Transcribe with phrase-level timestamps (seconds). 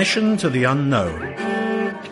[0.00, 1.34] Mission to the Unknown.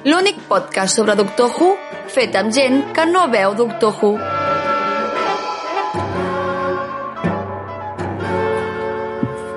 [0.05, 1.69] L'únic podcast sobre Doctor Who
[2.13, 4.11] fet amb gent que no veu Doctor Who.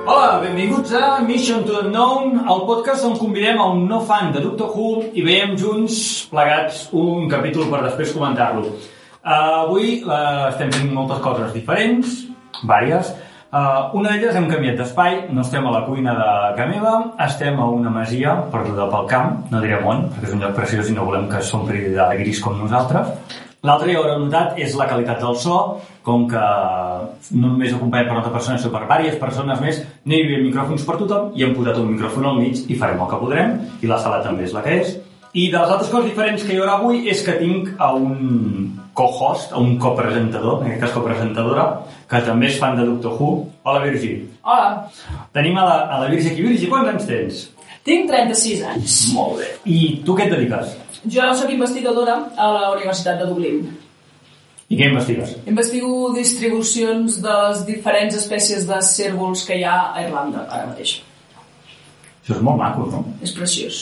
[0.05, 4.31] Hola, benvinguts a Mission to the Unknown, el podcast on convidem a un no fan
[4.31, 5.99] de Doctor Who i veiem junts
[6.31, 8.63] plegats un capítol per després comentar-lo.
[8.63, 9.35] Uh,
[9.65, 12.15] avui uh, estem fent moltes coses diferents,
[12.63, 13.11] vàries.
[13.51, 16.91] Uh, una d'elles hem canviat d'espai, no estem a la cuina de casa meva,
[17.25, 20.87] estem a una masia perduda pel camp, no direm on, perquè és un lloc preciós
[20.87, 23.11] i no volem que s'ompli de gris com nosaltres.
[23.67, 25.57] L'altre, ho haureu notat, és la qualitat del so,
[26.07, 26.45] com que
[27.35, 30.87] no només acompanyat per una persona, sinó per diverses persones més, no hi havia micròfons
[30.87, 31.29] per tothom.
[31.35, 34.23] I hem posat un micròfon al mig i farem el que podrem, i la sala
[34.23, 34.95] també és la que és.
[35.31, 38.79] I de les altres coses diferents que hi haurà avui és que tinc a un
[38.93, 41.67] co-host, a un copresentador, en aquest cas copresentadora,
[42.11, 43.31] que també és fan de Doctor Who.
[43.63, 44.13] Hola, Virgi.
[44.43, 44.89] Hola,
[45.33, 46.43] Tenim a la, a la Virgi aquí.
[46.43, 47.41] Virgi, quants anys tens?
[47.87, 48.95] tinc 36 anys.
[49.15, 49.47] Molt bé.
[49.65, 50.75] I tu què et dediques?
[51.09, 53.63] Jo sóc investigadora a la Universitat de Dublín.
[54.71, 55.33] I què investigues?
[55.49, 60.99] Investigo distribucions de les diferents espècies de cèrvols que hi ha a Irlanda ara mateix.
[62.21, 63.01] Això és molt maco, no?
[63.25, 63.81] És preciós.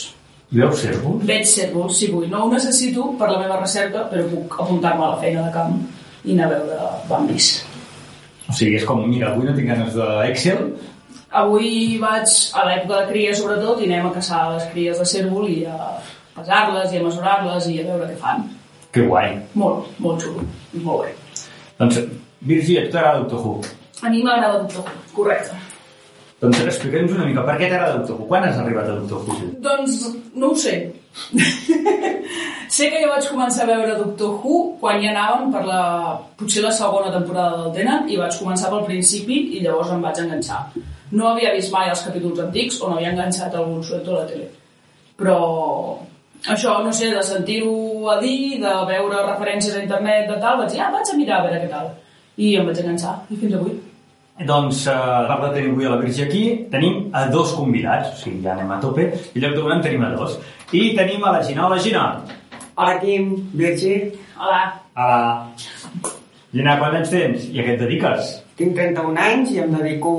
[0.49, 1.25] Veus cèrvols?
[1.29, 2.29] Veig cèrvols, si vull.
[2.31, 5.75] No ho necessito per la meva recerca, però puc apuntar-me a la feina de camp
[6.23, 7.51] i anar a veure bambis.
[8.49, 10.63] O sigui, és com, mira, avui no tinc ganes d'Excel,
[11.29, 12.25] Avui vaig
[12.57, 15.75] a l'època de cria, sobretot, i anem a caçar les cries de cèrvol i a
[16.33, 18.47] pesar-les i a mesurar-les i a veure què fan.
[18.91, 19.35] que guai.
[19.53, 20.41] Molt, molt xulo.
[20.81, 21.11] Molt bé.
[21.77, 21.99] Doncs,
[22.41, 23.61] Virgi, a tu t'agrada Doctor Who?
[24.01, 25.53] A mi m'agrada Doctor Who, correcte.
[26.41, 28.25] Doncs explica'ns una mica, per què t'agrada Doctor Who?
[28.31, 29.51] Quan has arribat a Doctor Who?
[29.61, 29.99] Doncs
[30.33, 30.75] no ho sé.
[32.75, 35.81] sé que jo vaig començar a veure Doctor Who quan ja anàvem per la...
[36.39, 40.21] potser la segona temporada del Tenen i vaig començar pel principi i llavors em vaig
[40.23, 40.61] enganxar.
[41.11, 44.29] No havia vist mai els capítols antics o no havia enganxat algun suelto a la
[44.29, 44.47] tele.
[45.19, 45.39] Però
[46.47, 50.71] això, no sé, de sentir-ho a dir, de veure referències a internet, de tal, vaig
[50.71, 51.93] dir, ah, vaig a mirar a veure què tal.
[52.39, 53.79] I em vaig enganxar, i fins avui.
[54.39, 58.13] Doncs, eh, a part de tenir avui a la Virgi aquí, tenim a dos convidats,
[58.13, 60.37] o sigui, ja anem a tope, i lloc d'una en tenim a dos.
[60.71, 61.65] I tenim a la Gina.
[61.65, 62.21] Hola, Gina.
[62.75, 64.11] Hola, Quim, Virgi.
[64.37, 64.59] Hola.
[64.95, 65.47] Hola.
[66.53, 67.47] Gina, quants anys tens?
[67.49, 68.29] I a què et dediques?
[68.59, 70.11] Tinc 31 anys i em dedico,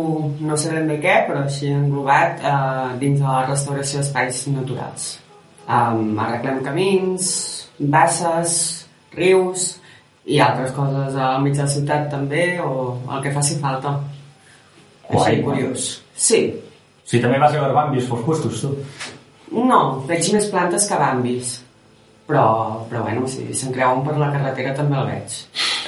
[0.43, 5.06] no sé ben bé què, però així englobat, eh, dins de la restauració d'espais naturals.
[5.71, 7.31] Um, arreglem camins,
[7.78, 8.56] basses,
[9.15, 9.69] rius
[10.27, 13.94] i altres coses al mig de la ciutat també, o el que faci falta.
[15.06, 15.88] Guai, Així, curiós.
[16.17, 16.43] Sí.
[17.06, 18.75] Si també vas a veure bambis pels puestos, tu.
[19.50, 21.59] No, veig més plantes que bambis.
[22.31, 25.38] Però, però bueno, si se'n creuen per la carretera també el veig.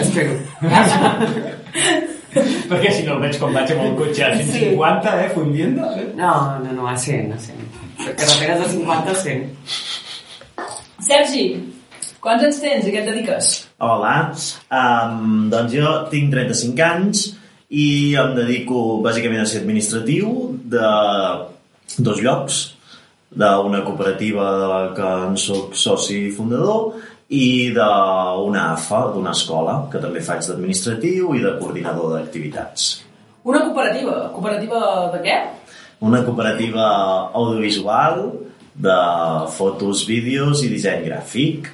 [0.02, 0.34] Espero.
[2.32, 6.08] Perquè si no el veig com vaig amb el cotxe a 150, eh, fundiendo, eh?
[6.18, 6.32] No,
[6.64, 7.68] no, no, a 100, a 100.
[8.00, 9.44] Per carreteres de 50 a 100.
[11.06, 11.44] Sergi,
[12.24, 13.52] quants anys tens i què et dediques?
[13.82, 14.16] Hola,
[14.72, 17.24] um, doncs jo tinc 35 anys
[17.72, 17.86] i
[18.20, 20.92] em dedico bàsicament a ser administratiu de
[21.98, 22.62] dos llocs,
[23.34, 26.92] d'una cooperativa de la que en soc soci fundador
[27.32, 32.90] i d'una AFA, d'una escola, que també faig d'administratiu i de coordinador d'activitats.
[33.48, 34.28] Una cooperativa.
[34.34, 34.80] Cooperativa
[35.14, 35.38] de què?
[36.04, 36.88] Una cooperativa
[37.32, 38.26] audiovisual
[38.74, 38.98] de
[39.56, 41.70] fotos, vídeos i disseny gràfic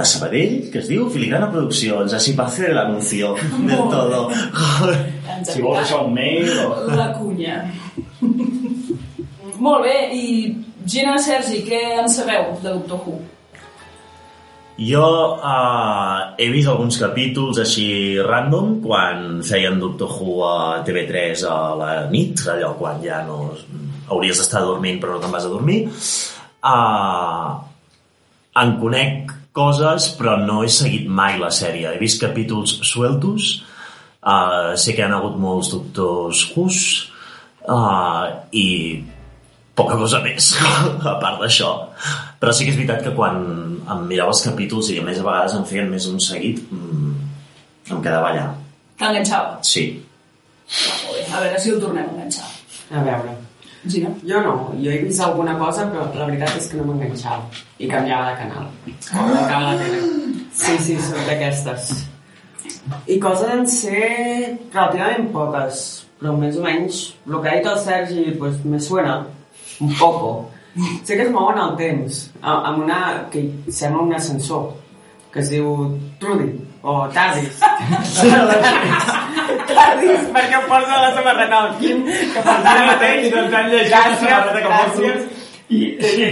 [0.00, 3.34] a Sabadell, que es diu Filigrana Produccions, así para hacer el anuncio
[3.68, 4.30] todo.
[4.30, 6.70] Ens Si vols deixar un mail o...
[6.96, 7.62] La cunya.
[9.60, 10.24] Molt bé, i
[10.86, 13.18] Gina, Sergi, què en sabeu de Doctor Who?
[14.80, 15.04] Jo
[15.36, 21.90] uh, he vist alguns capítols així random quan feien Doctor Who a TV3 a la
[22.08, 23.50] nit, allò quan ja no
[24.08, 25.82] hauries d'estar dormint però no te'n vas a dormir.
[26.64, 27.60] Uh,
[28.62, 31.92] en conec coses però no he seguit mai la sèrie.
[31.92, 33.52] He vist capítols sueltos,
[34.24, 36.82] uh, sé que hi ha hagut molts Doctors Who's
[37.68, 38.68] uh, i
[39.78, 40.52] poca cosa més,
[41.12, 41.72] a part d'això.
[42.40, 43.40] Però sí que és veritat que quan
[43.90, 47.12] em mirava els capítols i a més a vegades em feien més un seguit, mm,
[47.90, 48.48] em quedava allà.
[49.00, 49.60] T'enganxava?
[49.66, 49.86] Sí.
[50.70, 52.50] Molt bé, a veure si el tornem a enganxar.
[52.90, 53.36] A veure.
[53.90, 54.10] Gina?
[54.28, 57.48] Jo no, jo he vist alguna cosa, però la veritat és que no m'enganxava.
[57.80, 58.68] I canviava de canal.
[59.08, 60.02] Com de canal tele.
[60.60, 61.90] Sí, sí, són d'aquestes.
[63.08, 64.04] I coses en ser
[64.74, 65.82] relativament poques,
[66.20, 69.20] però més o menys el que ha dit el Sergi pues, me suena
[69.80, 70.50] un poco.
[71.04, 73.28] Sé que es mouen el temps, a- amb una...
[73.32, 74.68] que sembla un ascensor,
[75.32, 77.58] que es diu Trudy, o Tardis.
[79.70, 83.26] Tardis, perquè em posa la samarreta al Quim, que posa ara mateix.
[83.26, 85.36] I doncs han llegit la samarreta que porto.
[85.70, 86.24] I, sí.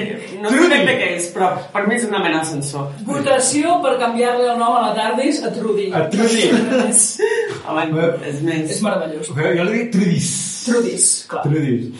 [0.42, 2.88] No sé bé què és, però per mi és una mena d'ascensor.
[3.06, 5.86] Votació per canviar-li el nom a la Tardis a Trudy.
[5.94, 6.48] A Trudy.
[7.70, 8.64] Home, és més...
[8.74, 9.30] és meravellós.
[9.30, 10.28] Jo li dic Trudis.
[10.66, 11.44] Trudis, clar.
[11.46, 11.90] Trudis.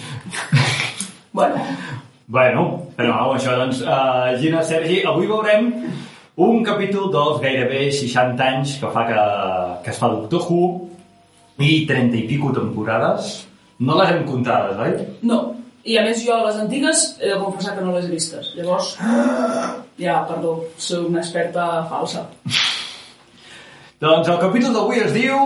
[1.32, 1.64] Bueno,
[2.28, 5.70] Bueno, però amb això, doncs, uh, Gina, Sergi, avui veurem
[6.44, 9.22] un capítol dels gairebé 60 anys que fa que,
[9.86, 10.66] que es fa Doctor Who
[11.64, 13.30] i 30 i pico temporades.
[13.80, 15.08] No les hem comptades, oi?
[15.30, 15.38] no.
[15.88, 18.50] I a més jo les antigues he de confessar que no les he vistes.
[18.58, 18.90] Llavors,
[20.04, 22.26] ja, perdó, soc una experta falsa.
[24.04, 25.40] Doncs el capítol d'avui es diu...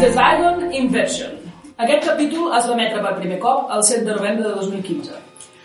[0.00, 1.38] The Zygon Inversion.
[1.80, 5.20] Aquest capítol es va emetre per primer cop el 7 de novembre de 2015.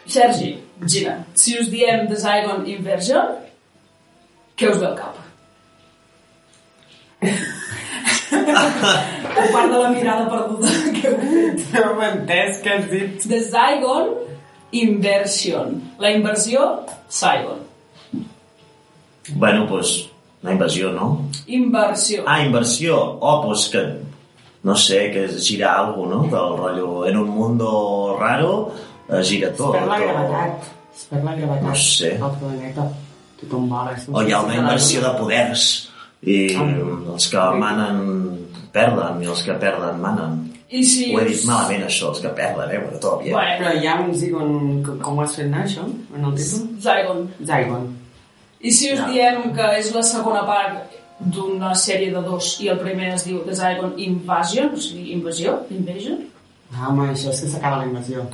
[0.06, 0.53] Sergi,
[0.85, 3.35] Gina, si us diem The Zygon Inversion,
[4.56, 5.21] què us ve al cap?
[9.35, 11.63] a part de la mirada perduda que heu fet.
[11.75, 13.27] No m'he entès què has dit.
[13.27, 14.12] The Zygon
[14.75, 15.79] Inversion.
[16.00, 16.65] La inversió,
[17.09, 17.63] Zygon.
[19.35, 19.95] Bueno, doncs,
[20.45, 21.29] la inversió, no?
[21.47, 22.23] Inversió.
[22.27, 23.00] Ah, inversió.
[23.19, 23.81] Oh, doncs que...
[24.65, 26.23] No sé, que es gira algo, no?
[26.23, 27.06] Del rotllo...
[27.06, 28.71] En un mundo raro
[29.09, 29.75] es gira tot.
[29.75, 30.69] És per la gravetat.
[30.95, 31.67] És per la gravetat.
[31.67, 32.09] No sé.
[32.17, 32.85] El planeta.
[33.41, 33.94] Tothom vola.
[34.12, 35.67] O hi ha una inversió de poders.
[36.25, 36.65] I Ah.
[37.13, 38.00] els que manen
[38.73, 40.39] perden i els que perden manen.
[40.73, 42.79] I si Ho he us- dit malament, això, els que perden, eh?
[42.88, 43.35] Però tot bien.
[43.38, 44.81] Bueno, Però hi ha un Zygon...
[45.03, 45.85] Com ho has fet anar, això?
[46.15, 46.65] En el títol?
[46.81, 47.21] Zygon.
[47.45, 47.85] Zygon.
[48.65, 49.07] I si us Ja.
[49.13, 53.41] diem que és la segona part d'una sèrie de dos i el primer es diu
[53.45, 56.25] The Zygon Invasion, o sigui, invasió, invasion?
[56.73, 58.25] Ah, home, això és que s'acaba la invasió.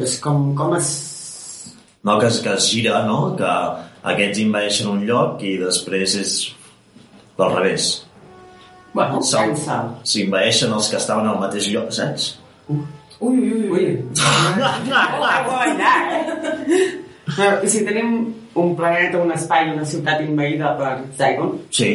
[0.00, 0.88] És com, com es...
[2.04, 3.34] No, que es, que es gira, no?
[3.38, 3.50] Que
[4.12, 6.34] aquests invadeixen un lloc i després és
[7.38, 7.90] del revés.
[8.94, 9.20] Bueno.
[9.26, 12.34] S'invaeixen els que estaven al mateix lloc, saps?
[12.68, 13.68] ui, ui, ui.
[13.70, 14.04] Ui.
[17.34, 18.10] Però, I si tenim
[18.54, 21.90] un planeta, un espai, una ciutat invaïda per Zygon, Sí.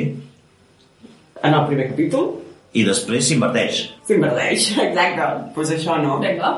[1.43, 2.35] en el primer capítol,
[2.73, 3.89] I després s'inverteix.
[4.07, 4.71] s'inverdeix.
[4.85, 5.21] Exacte.
[5.21, 6.19] Doncs pues això no.
[6.19, 6.51] Vinga.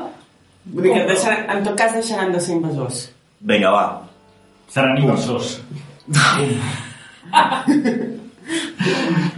[0.64, 3.10] Vull dir que deixaran, en tot cas deixaran de ser invasors.
[3.40, 3.86] Vinga, va.
[4.68, 5.60] Seran inversors.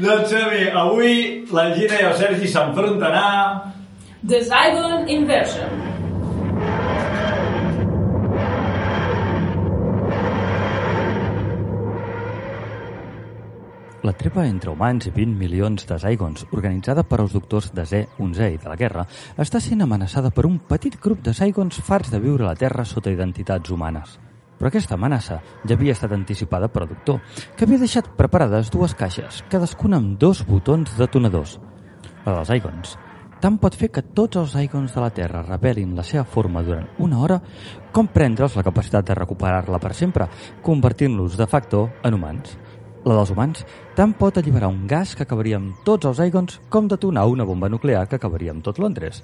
[0.00, 0.68] doncs, som-hi.
[0.74, 1.14] Avui
[1.54, 3.28] la Gina i el Sergi s'enfronten a...
[4.26, 5.70] The Zygon Inversion.
[14.04, 18.50] La trepa entre humans i 20 milions de Zygons, organitzada per als doctors de Z-11
[18.52, 19.06] i de la Guerra,
[19.40, 22.84] està sent amenaçada per un petit grup de Zygons farts de viure a la Terra
[22.84, 24.18] sota identitats humanes.
[24.58, 27.22] Però aquesta amenaça ja havia estat anticipada per el doctor,
[27.56, 31.56] que havia deixat preparades dues caixes, cadascuna amb dos botons detonadors.
[32.26, 32.98] La dels Zygons
[33.44, 36.86] tant pot fer que tots els Zygons de la Terra revelin la seva forma durant
[37.04, 37.36] una hora
[37.92, 40.30] com prendre'ls la capacitat de recuperar-la per sempre,
[40.64, 42.54] convertint-los de facto en humans.
[43.04, 46.86] La dels humans tant pot alliberar un gas que acabaria amb tots els Zygons com
[46.88, 49.18] detonar una bomba nuclear que acabaria amb tot Londres.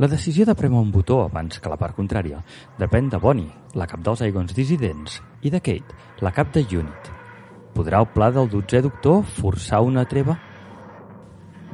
[0.00, 2.40] La decisió de prémer un botó abans que la part contrària
[2.78, 7.12] depèn de Bonnie, la cap dels Zygons dissidents, i de Kate, la cap de Unit.
[7.76, 10.38] Podrà el pla del 12è doctor forçar una treva?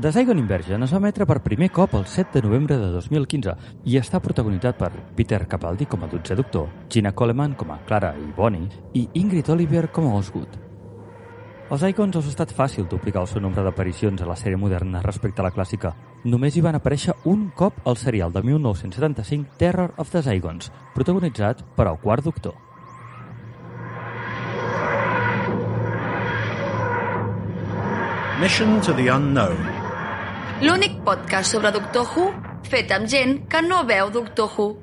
[0.03, 3.55] The Zygon Inversion es va emetre per primer cop el 7 de novembre de 2015
[3.87, 8.17] i està protagonitzat per Peter Capaldi com a 12è doctor, Gina Coleman com a Clara
[8.19, 8.67] i Bonnie
[8.99, 10.66] i Ingrid Oliver com a Osgood.
[11.67, 15.01] Als Icons els ha estat fàcil duplicar el seu nombre d'aparicions a la sèrie moderna
[15.03, 15.91] respecte a la clàssica.
[16.23, 21.65] Només hi van aparèixer un cop al serial de 1975 Terror of the Zygons, protagonitzat
[21.75, 22.55] per el quart doctor.
[28.39, 29.59] Mission to the unknown.
[30.63, 32.31] L'únic podcast sobre Doctor Who
[32.71, 34.77] fet amb gent que no veu Doctor Who.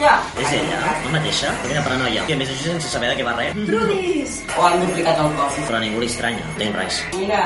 [0.00, 0.14] Ja.
[0.36, 2.24] És ella, la mateixa, aquella paranoia.
[2.28, 3.54] I a més això sense saber de què va res.
[3.68, 4.34] Trudis!
[4.56, 5.56] O han duplicat el cos.
[5.68, 7.06] Però a ningú li estranya, Dane Rice.
[7.16, 7.40] Mira,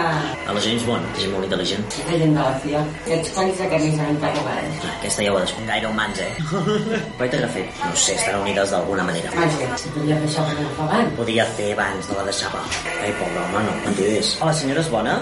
[0.49, 1.85] A la James Bond, és molt intel·ligent.
[2.11, 2.83] la gent de la CIA.
[3.07, 4.83] Aquests conis aquest ni s'han interrogat.
[4.83, 5.69] Ah, Aquesta ja ho ha descobert.
[5.71, 6.35] Gaire humans, eh?
[7.21, 7.81] Però què ha fet?
[7.85, 9.31] No sé, estan unides d'alguna manera.
[9.39, 11.17] Màgia, si podia deixar per no fa abans.
[11.23, 12.65] Podia fer abans, no la deixava.
[12.99, 13.79] Ai, pobre home, no.
[13.95, 14.37] On és?
[14.43, 15.19] Hola, senyora, és bona?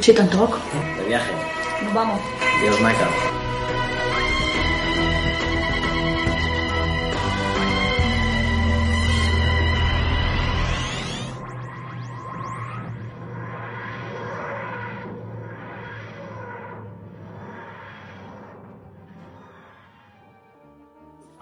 [0.00, 0.56] Sí, tampoc.
[0.98, 1.40] De viaje.
[1.84, 2.20] Nos vamos.
[2.62, 3.43] Dios, Michael.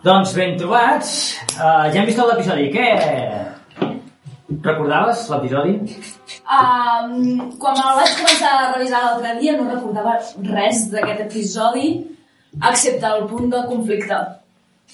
[0.02, 1.11] Doncs ben trobats.
[1.54, 2.64] Uh, ja hem vist tot l'episodi.
[2.75, 2.87] Què?
[4.62, 5.76] Recordaves l'episodi?
[6.42, 10.16] Um, quan me'l vaig començar a revisar l'altre dia no recordava
[10.49, 11.92] res d'aquest episodi
[12.71, 14.18] excepte el punt de conflicte.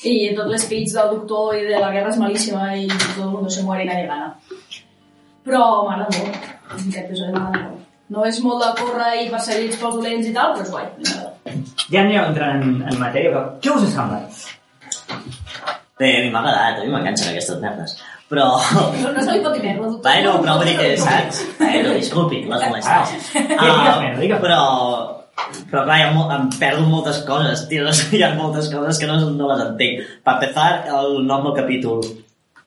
[0.05, 3.51] I tot l'espeig del doctor i de la guerra és malíssima i tot el mundo
[3.51, 4.29] se muere i nadie gana.
[5.49, 6.53] Però m'agrada molt.
[6.69, 7.89] Aquest episodi m'agrada molt.
[8.13, 11.59] No és molt de córrer i perseguits pels dolents i tal, però és guai.
[11.89, 14.47] Ja anirem entrant en, en matèria, però què us ha semblat?
[15.99, 17.97] Bé, a mi m'ha agradat, a mi m'enganxen aquestes merdes.
[18.29, 18.45] Però...
[19.03, 20.05] No, no se li pot dir merda, doctor.
[20.05, 21.41] Bueno, però vull dir que, saps?
[21.59, 24.41] Bueno, disculpi, les digues merda, digues.
[24.45, 24.61] Però...
[25.71, 27.87] Però clar, mo- em perdo moltes coses, tio.
[28.13, 30.01] Hi ha moltes coses que no, no les entenc.
[30.27, 32.01] Per empezar, el nom del capítol.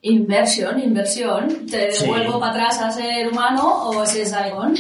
[0.02, 1.50] Inversión, inversión.
[1.70, 2.06] ¿Te Sí.
[2.06, 4.74] devuelvo para atrás a ser humano o a ser Saigon?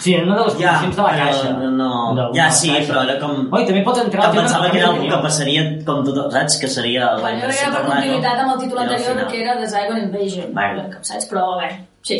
[0.00, 1.50] Sí, en una de les Ja, posicions de la caixa.
[1.56, 1.90] però no...
[2.16, 2.88] De Ja, sí, caixa.
[2.92, 3.46] però era com...
[3.52, 4.26] Oi, també pot entrar...
[4.30, 6.58] Que pensava que era la algú que passaria com tot, saps?
[6.60, 7.12] Que seria...
[7.20, 10.02] Bueno, jo crec que era per continuïtat amb el títol anterior, que era The Saigon
[10.02, 10.50] Invasion.
[10.58, 10.84] Vale.
[11.00, 11.28] Saps?
[11.30, 11.70] Però bé,
[12.04, 12.18] sí.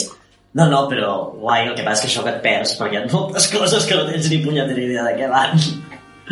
[0.57, 3.03] No, no, però guai, el que passa és que això que et perds, perquè hi
[3.03, 5.59] ha moltes coses que no tens ni punyetera idea de què van.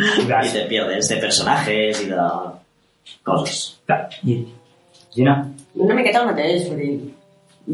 [0.01, 2.23] I te pierdes de personajes i de
[3.23, 3.59] coses.
[3.85, 4.39] Clar, i...
[5.15, 5.37] Gina,
[5.75, 7.13] Una miqueta el mateix, vull dir...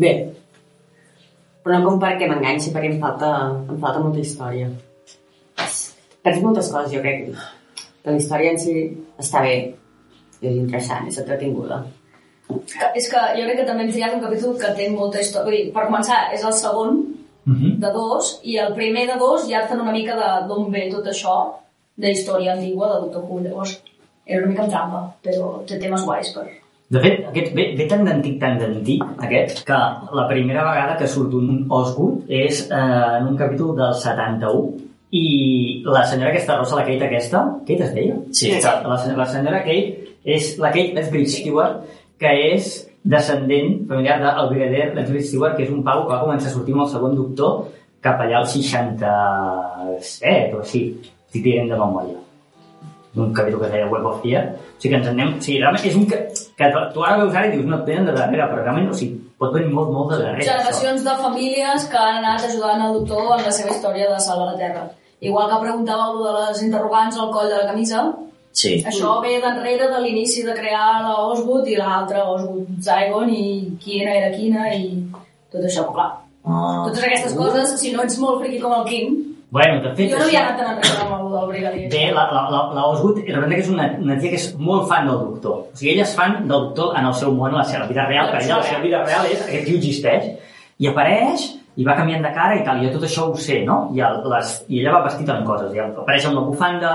[0.04, 0.12] Bé.
[1.64, 3.32] Però no com perquè m'enganxi, perquè em falta,
[3.70, 4.70] em falta molta història.
[6.24, 7.32] Perds moltes coses, jo crec.
[8.02, 8.76] Que la història en si
[9.22, 9.56] està bé,
[10.42, 11.84] és interessant, és entretinguda.
[12.98, 15.46] És que jo crec que també hem triat un capítol que té molta història.
[15.48, 17.02] Vull dir, per començar, és el segon
[17.46, 17.80] Mhm.
[17.82, 20.90] de dos, i el primer de dos ja et fan una mica de d'on ve
[20.92, 21.54] tot això,
[21.98, 23.40] de història antigua de Doctor Who.
[23.42, 23.82] Llavors,
[24.26, 26.46] era una mica amb trampa, però té temes guais per...
[26.92, 29.76] De fet, aquest ve, ve tan d'antic, tan d'antic, aquest, que
[30.18, 32.80] la primera vegada que surt un Osgood és eh,
[33.20, 34.74] en un capítol del 71
[35.16, 35.24] i
[35.88, 38.16] la senyora aquesta rosa, la Kate aquesta, Kate es deia?
[38.36, 38.48] Sí.
[38.66, 41.76] La, la senyora Kate és la Kate Esbridge Stewart,
[42.20, 42.64] que és
[43.14, 46.76] descendent familiar del brigadier Esbridge Stewart, que és un pau que va començar a sortir
[46.76, 47.52] amb el segon doctor
[48.04, 50.82] cap allà al 67 o així,
[51.32, 52.20] si tirem de memòria
[53.14, 54.46] d'un capítol que es deia Web of Fear.
[54.56, 55.34] O sigui que ens en anem...
[55.38, 56.22] O sigui, realment és un que,
[56.58, 58.98] que tu ara veus ara i dius, no, et venen de darrere, però realment, o
[58.98, 60.48] sigui, pot venir molt, molt de darrere.
[60.48, 64.52] Generacions de famílies que han anat ajudant el doctor en la seva història de salvar
[64.54, 64.88] la Terra.
[65.22, 68.10] Igual que preguntàveu de les interrogants al coll de la camisa,
[68.52, 68.84] Sí.
[68.84, 74.12] això ve d'enrere de l'inici de crear la Osgood i l'altra Osgood Zygon i quina
[74.12, 75.06] era quina i
[75.52, 76.10] tot això, però clar.
[76.44, 76.90] Oh.
[76.90, 79.21] Totes aquestes coses, si no ets molt friqui com el Kim,
[79.52, 81.88] Bueno, de fet, jo no havia anat tan enrere amb el del brigadier.
[81.92, 84.86] Bé, la, la, la, la Osgood, realment que és una, una tia que és molt
[84.88, 85.58] fan del doctor.
[85.66, 88.06] O sigui, ella és fan del doctor en el seu món, en la seva vida
[88.08, 90.30] real, per ella la seva vida real és aquest tio existeix,
[90.80, 91.44] i apareix,
[91.76, 93.82] i va canviant de cara i tal, i jo tot això ho sé, no?
[93.92, 96.94] I, el, les, i ella va vestit amb coses, i apareix amb la bufanda,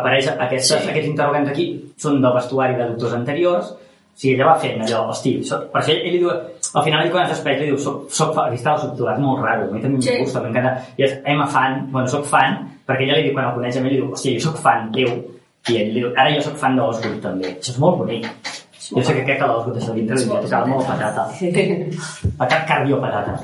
[0.00, 0.88] apareix aquestes, sí.
[0.88, 1.68] aquests interrogants aquí,
[2.00, 5.92] són del vestuari de doctors anteriors, o sigui, ella va fent allò, hosti, per això
[5.92, 6.32] ell, ell li diu,
[6.74, 9.18] al final ell quan es despeix li diu, soc, soc fan, aquí està el subtitulat,
[9.22, 10.10] molt raro, a mi també Sí.
[10.14, 13.32] em gusta, m'encanta, i és, I'm a fan, bueno, soc fan, perquè ella li diu,
[13.34, 15.08] quan el coneix a mi, li diu, hòstia, jo soc fan teu,
[15.68, 18.26] i ell li diu, ara jo soc fan de l'Osgood també, això és molt bonic.
[18.88, 21.28] Jo sé que crec que l'Osgood això dintre li tocava molt patata.
[22.38, 23.36] Patat cardio patata.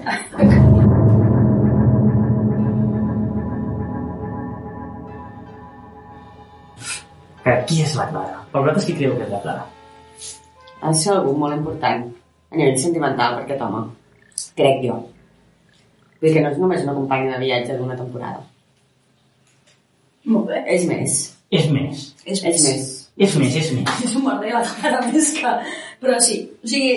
[7.44, 8.38] Que, qui és la Clara?
[8.52, 9.64] Per vosaltres qui creieu que és la Clara?
[10.80, 12.06] Ha de ser algú molt important
[12.54, 13.84] a nivell sentimental per aquest home.
[14.58, 14.98] Crec jo.
[16.20, 18.44] Vull dir que no és només una companya de viatge d'una temporada.
[20.24, 20.62] Molt bé.
[20.72, 21.16] És més.
[21.52, 22.04] És més.
[22.24, 22.86] És, És més.
[23.16, 23.90] És més, és més.
[24.06, 25.50] És un merder la cara més que...
[26.02, 26.94] Però sí, o sigui,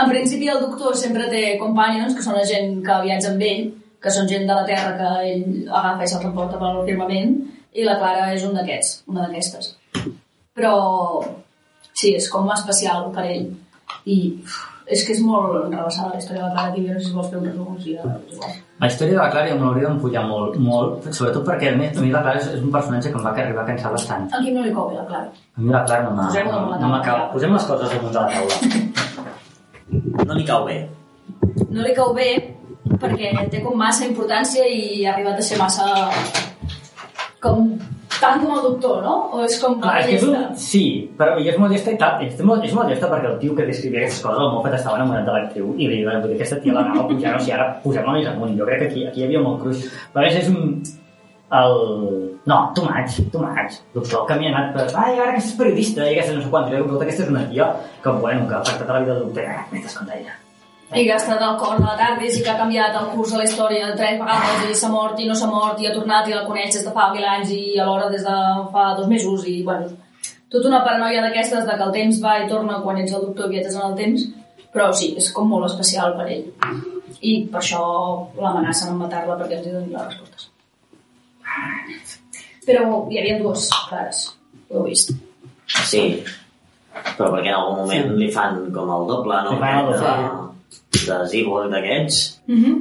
[0.00, 3.66] en principi el doctor sempre té companions, que són la gent que viatja amb ell,
[4.00, 7.34] que són gent de la Terra que ell agafa i se'l reporta per al firmament,
[7.74, 9.72] i la Clara és un d'aquests, una d'aquestes.
[10.54, 10.74] Però
[11.90, 13.48] sí, és com especial per ell.
[14.08, 17.30] I uf, és que és molt enrebaçada la història de la Clara, sé si vols
[17.32, 18.56] fer un resum, sigui, és igual.
[18.82, 21.86] La història de la Clara jo me l'hauria d'empullar molt, molt, sobretot perquè a mi,
[21.88, 24.26] a mi la Clara és, és un personatge que em va arribar a cansar bastant.
[24.32, 25.30] A qui no li cou la Clara?
[25.56, 26.26] A mi la Clara no m'ha...
[26.28, 27.30] Posem-ho No, no.
[27.32, 28.56] Posem les coses damunt de la taula.
[30.28, 30.76] No li cau bé.
[31.70, 32.28] no li cau bé
[33.00, 35.84] perquè té com massa importància i ha arribat a ser massa
[37.44, 37.68] com
[38.20, 39.14] tant com el doctor, no?
[39.34, 40.34] O és com Clar, és que és un...
[40.60, 40.82] Sí,
[41.18, 42.22] però i és molt llesta i tal.
[42.24, 45.00] És molt, és molt llesta perquè el tio que descrivia aquestes coses, el Moffat estava
[45.00, 48.18] enamorat de l'actriu i li vull dir, aquesta tia l'anava pujant, o sigui, ara posem-la
[48.18, 48.54] més amunt.
[48.58, 49.88] Jo crec que aquí, aquí hi havia molt cruix.
[50.12, 50.78] Però a més és un...
[51.54, 51.76] El...
[52.50, 53.80] No, too much, too much.
[53.94, 54.88] Doctor, que m'hi ha anat per...
[55.00, 56.72] Ai, ara aquesta és periodista i aquesta no sé quants.
[56.72, 57.68] Jo dic, aquesta és una tia
[58.02, 59.52] que, bueno, que ha afectat la vida del doctor.
[59.54, 60.40] Eh, m'estàs contant ella.
[60.94, 63.32] I que ha estat al cor de la TARDIS i que ha canviat el curs
[63.34, 66.28] de la història tres vegades i s'ha mort i no s'ha mort i ha tornat
[66.28, 68.36] i la coneix des de fa mil anys i alhora des de
[68.72, 69.90] fa dos mesos i, bueno,
[70.54, 73.50] tota una paranoia d'aquestes de que el temps va i torna quan ets el doctor
[73.50, 74.26] i viatges en el temps
[74.74, 76.48] Però sí, és com molt especial per ell.
[77.22, 77.82] I per això
[78.42, 80.48] l'amenacen amb matar-la perquè els hi doni les respostes.
[82.66, 82.82] Però
[83.12, 84.24] hi havia dues clares,
[84.66, 85.12] ho heu vist.
[85.92, 86.02] Sí,
[87.14, 89.54] però perquè en algun moment li fan com el doble, no?
[89.54, 90.53] Li fan el doble.
[91.08, 92.40] De, Zibor d'aquests.
[92.46, 92.76] Mm -hmm.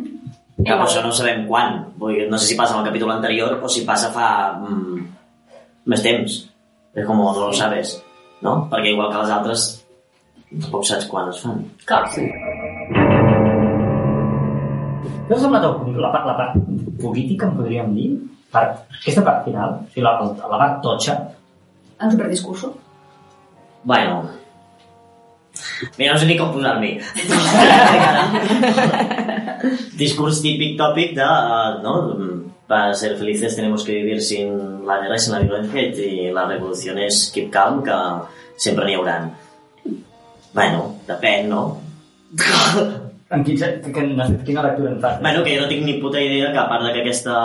[0.64, 1.86] Que això no sabem quan.
[1.98, 5.00] Vull dir, no sé si passa en el capítol anterior o si passa fa mm,
[5.86, 6.50] més temps.
[6.96, 8.04] És com no lo sabes,
[8.42, 8.68] no?
[8.72, 9.86] Perquè igual que les altres,
[10.62, 11.66] tampoc saps quan es fan.
[11.86, 12.22] Clar, sí.
[15.28, 16.54] Què us ha semblat el, la, part, la part
[17.02, 18.10] política, en podríem dir?
[18.52, 20.20] Part, aquesta part final, o sigui, la,
[20.52, 21.18] la part totxa,
[22.04, 22.74] Un superdiscurso.
[23.84, 24.43] Bueno...
[25.98, 26.98] Mira, no sé ni com posar-m'hi.
[30.02, 31.94] Discurs típic tòpic de, eh, no?
[32.68, 36.46] Para ser felices tenemos que vivir sin la guerra y sin la violencia y la
[36.48, 37.98] revolución és keep calm, que
[38.58, 39.32] sempre n'hi hauran.
[40.54, 41.82] Bueno, depèn, no?
[43.34, 43.92] en quin, que,
[44.46, 45.20] quina lectura en fas?
[45.22, 47.36] Bueno, que jo no tinc ni puta idea que a part de que aquesta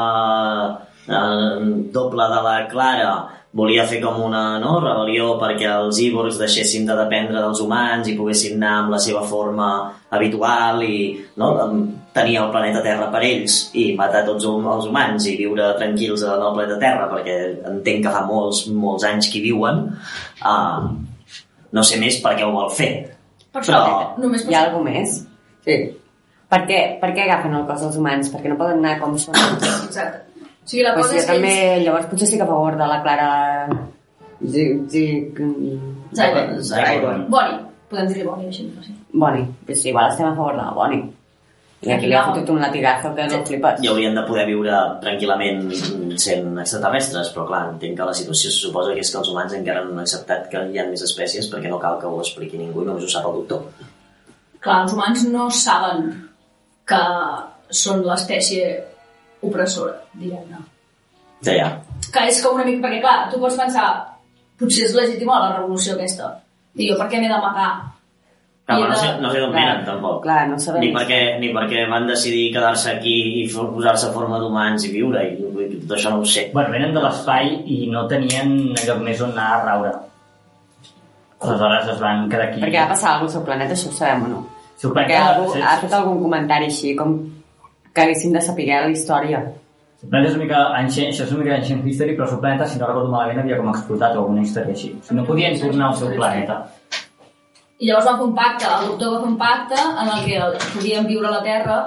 [1.09, 3.13] eh, doble de la Clara
[3.57, 8.17] volia fer com una no, rebel·lió perquè els íborgs deixessin de dependre dels humans i
[8.19, 9.69] poguessin anar amb la seva forma
[10.13, 10.99] habitual i
[11.41, 11.49] no,
[12.13, 16.35] tenir el planeta Terra per ells i matar tots els humans i viure tranquils en
[16.45, 17.39] el planeta Terra perquè
[17.73, 19.87] entenc que fa molts, molts anys que hi viuen
[20.45, 20.91] uh,
[21.73, 22.93] no sé més per què ho vol fer
[23.53, 25.19] Per Però- només per Hi ha alguna més?
[25.65, 25.77] Sí.
[26.49, 28.31] Per què, per què agafen el cos dels humans?
[28.33, 29.35] Perquè no poden anar com són.
[29.35, 30.28] Exacte.
[30.69, 31.85] O sigui, la pues cosa jo és que també, ells...
[31.87, 33.29] llavors potser estic a favor de la Clara...
[34.55, 35.39] Zig, zig...
[36.19, 36.51] Zygon.
[36.71, 37.23] Zygon.
[37.33, 37.55] Boni.
[37.89, 38.67] Podem dir-li Boni, així.
[38.75, 38.93] No sé.
[39.23, 39.47] Boni.
[39.65, 40.99] Pues igual estem a favor de la Boni.
[41.89, 43.81] I aquí li ha fotut un latigazo que no flipes.
[43.81, 45.65] i haurien de poder viure tranquil·lament
[46.27, 49.57] sent extraterrestres, però clar, entenc que la situació se suposa que és que els humans
[49.57, 52.61] encara no han acceptat que hi ha més espècies perquè no cal que ho expliqui
[52.61, 53.89] ningú i només ho sap el doctor.
[54.61, 56.13] Clar, els humans no saben
[56.85, 57.03] que
[57.71, 58.69] són l'espècie
[59.43, 60.59] opressora, diguem-ne.
[61.47, 61.69] Ja, ja.
[62.13, 62.83] Que és com una mica...
[62.89, 63.87] Perquè, clar, tu pots pensar
[64.59, 66.33] potser és legítima la revolució aquesta.
[66.79, 67.69] I jo per què m'he de matar?
[68.69, 70.19] Clar, I però no de- sé, no sé d'on venen, tampoc.
[70.25, 70.83] clar, no sabem.
[70.83, 75.23] Ni perquè, ni perquè van decidir quedar-se aquí i posar-se a forma d'humans i viure,
[75.31, 76.51] i vull dir, tot això no ho sé.
[76.53, 79.95] Bueno, venen de l'espai i no tenien lloc més on anar a raure.
[81.41, 82.61] Aleshores es van quedar aquí.
[82.67, 84.41] Perquè va passar alguna cosa al seu planeta, això ho sabem o no?
[84.79, 87.13] Seu Perquè planeta, algú sí, ha fet algun comentari així, com
[87.95, 89.41] que haguéssim de saber la història.
[90.09, 92.67] Planeta és una mica ancient, això és una mica ancient history, però el seu planeta,
[92.71, 94.93] si no recordo malament, havia com explotat o alguna història així.
[94.95, 96.59] O sigui, no podien tornar al seu planeta.
[97.79, 100.69] I llavors van fer un pacte, el doctor va fer un pacte en el que
[100.77, 101.79] podien viure a la Terra,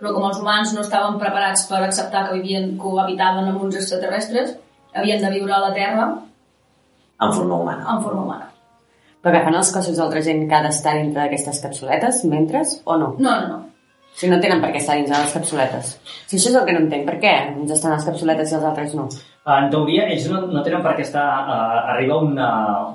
[0.00, 3.76] però com els humans no estaven preparats per acceptar que vivien, que habitaven amb uns
[3.76, 4.56] extraterrestres,
[4.94, 6.08] havien de viure a la Terra
[7.20, 7.84] En forma humana.
[7.90, 8.50] en forma humana.
[9.22, 12.96] Però que fan els cossos d'altra gent que ha d'estar dintre d'aquestes capsuletes, mentre, o
[12.96, 13.14] no?
[13.18, 13.64] No, no, no.
[14.18, 15.90] Si no tenen per què estar dins de les capsuletes.
[16.26, 18.56] Si això és el que no entenc, per què uns estan a les capsuletes i
[18.58, 19.04] els altres no?
[19.48, 21.26] En teoria, ells no, no tenen per què estar...
[21.46, 22.48] Uh, arriba una,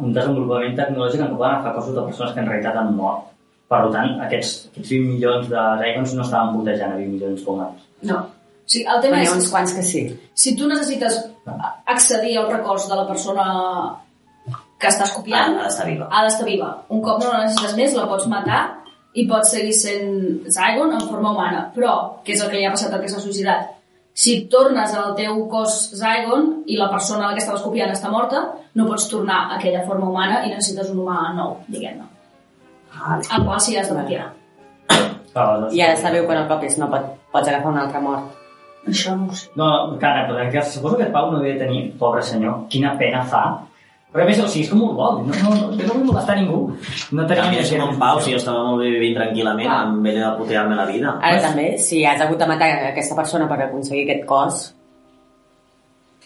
[0.03, 3.29] un desenvolupament tecnològic en què poden agafar cossos de persones que en realitat han mort.
[3.71, 7.87] Per tant, aquests, aquests 20 milions de Zygons no estaven voltejant a 20 milions d'humans.
[8.11, 8.19] No.
[8.19, 10.03] O sigui, el tema Però és uns quants que sí.
[10.43, 11.17] si tu necessites
[11.95, 13.47] accedir als records de la persona
[14.79, 16.07] que estàs copiant, Ha d'estar viva.
[16.11, 16.69] ha d'estar viva.
[16.89, 18.61] Un cop no la necessites més, la pots matar
[19.13, 21.67] i pots seguir sent Zygon en forma humana.
[21.75, 21.93] Però,
[22.25, 23.71] què és el que li ha passat al que s'ha suïcidat?
[24.13, 28.11] Si tornes al teu cos Zygon i la persona a la que estaves copiant està
[28.13, 28.43] morta,
[28.77, 32.05] no pots tornar a aquella forma humana i necessites un humà nou, diguem-ne.
[32.93, 34.29] Al qual sí has de copiar.
[35.33, 38.39] Aleshores, I ara sabeu quan el copis no pot, pots agafar un altre mort.
[38.89, 39.47] Això no ho sé.
[39.57, 39.69] No,
[40.01, 43.43] cara, però que suposo que el Pau no devia tenir, pobre senyor, quina pena fa.
[44.13, 46.05] Però a més, o sigui, és com un gol, no, no, no, jo no vull
[46.11, 46.59] molestar ningú.
[47.17, 49.15] No A tenia mi ni és com en Pau, si jo estava molt bé vivint
[49.17, 49.79] tranquil·lament, Ah.
[49.87, 51.15] em ve de putear-me la vida.
[51.21, 54.61] Ara també, si has hagut de matar aquesta persona per aconseguir aquest cos...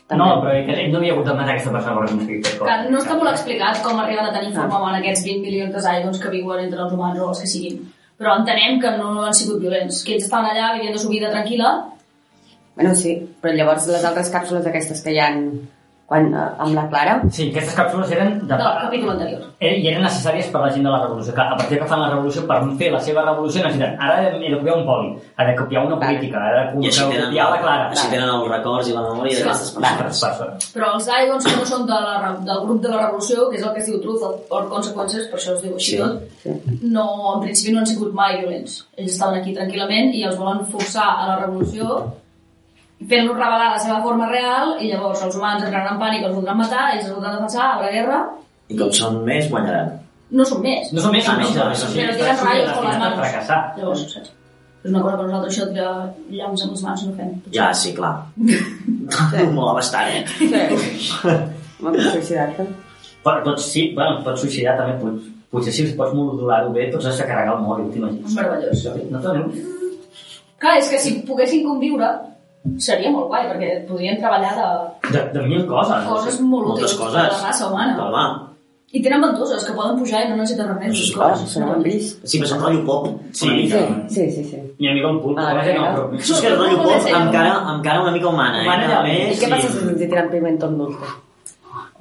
[0.10, 2.68] No, però ell ell no havia hagut de matar aquesta persona per aconseguir aquest cop.
[2.68, 5.82] Que no està molt explicat com arriben a tenir forma humana aquests 20 milions de
[5.84, 7.82] Zygons que viuen entre els humans o els que siguin.
[8.18, 11.32] Però entenem que no han sigut violents, que ells estaven allà vivint la seva vida
[11.32, 11.72] tranquil·la
[12.78, 15.38] Bueno, sí, però llavors les altres càpsules aquestes que hi han
[16.08, 17.16] quan, eh, amb la Clara...
[17.36, 18.48] Sí, aquestes càpsules eren de...
[18.48, 19.42] del capítol anterior.
[19.60, 22.00] Eh, i eren necessàries per la gent de la revolució, que a partir que fan
[22.00, 25.48] la revolució, per fer la seva revolució necessiten, ara he de copiar un poli, ha
[25.50, 27.90] de copiar una política, ha de I així tenen, copiar la Clara.
[27.92, 30.22] així tenen els records i la memòria d'aquestes persones.
[30.24, 30.70] Persones.
[30.78, 31.10] Però els
[31.50, 32.14] que no són de la,
[32.52, 35.28] del grup de la revolució, que és el que es diu Truth or- or Consequences,
[35.28, 36.00] per això es diu així Sí.
[36.00, 38.86] tot, no, en principi no han sigut mai violents.
[38.96, 42.14] Ells estaven aquí tranquil·lament i els volen forçar a la revolució
[43.06, 46.58] fent-los revelar la seva forma real i llavors els humans entraran en pànic, els voldran
[46.58, 48.24] matar, ells es voldran defensar, a la guerra
[48.70, 49.92] I com són més, guanyaran.
[50.32, 50.90] no són més.
[50.92, 52.18] No són més, Ah, són no, no, o són sigui, menys.
[52.18, 53.20] per Tiren raios ja manos.
[53.22, 53.60] fracassar.
[53.78, 54.32] Llavors, saps?
[54.84, 55.86] És una cosa que nosaltres això de
[56.38, 57.32] llaums amb les mans no fem.
[57.54, 58.12] Ja, sí, clar.
[59.54, 60.26] Mola bastant, eh?
[60.28, 60.52] Sí.
[61.82, 62.66] M'ha suïcidar-te.
[63.24, 67.18] Però pots, sí, bueno, pots suïcidar també, pots, potser si pots modular-ho bé, tots has
[67.20, 68.36] de carregar el mòbil, t'imagines?
[68.38, 68.86] Meravellós.
[69.12, 69.50] No t'aneu?
[70.62, 72.08] Clar, és que si poguessin conviure
[72.80, 74.68] seria molt guai, perquè podrien treballar de
[75.14, 76.06] De, de mil coses.
[76.08, 77.14] coses molt Moltes útils coses.
[77.22, 77.96] per la raça humana.
[78.08, 78.44] Home,
[78.98, 80.92] I tenen ventoses que poden pujar i no necessiten res més.
[80.96, 82.22] Això sí, Clar, Se n'han vist.
[82.26, 83.08] sí, però és un rotllo pop.
[83.34, 83.82] Sí, una mica.
[84.08, 84.62] Sí, sí, sí.
[84.80, 85.54] Mi amigo el pulpo, Ah.
[85.54, 86.20] No, però...
[86.20, 88.88] És que el rotllo pop amb cara, amb cara una mica humana, Humana eh?
[88.90, 89.38] ja També, més.
[89.38, 91.06] I què passa si ens tiren piment tot dulce?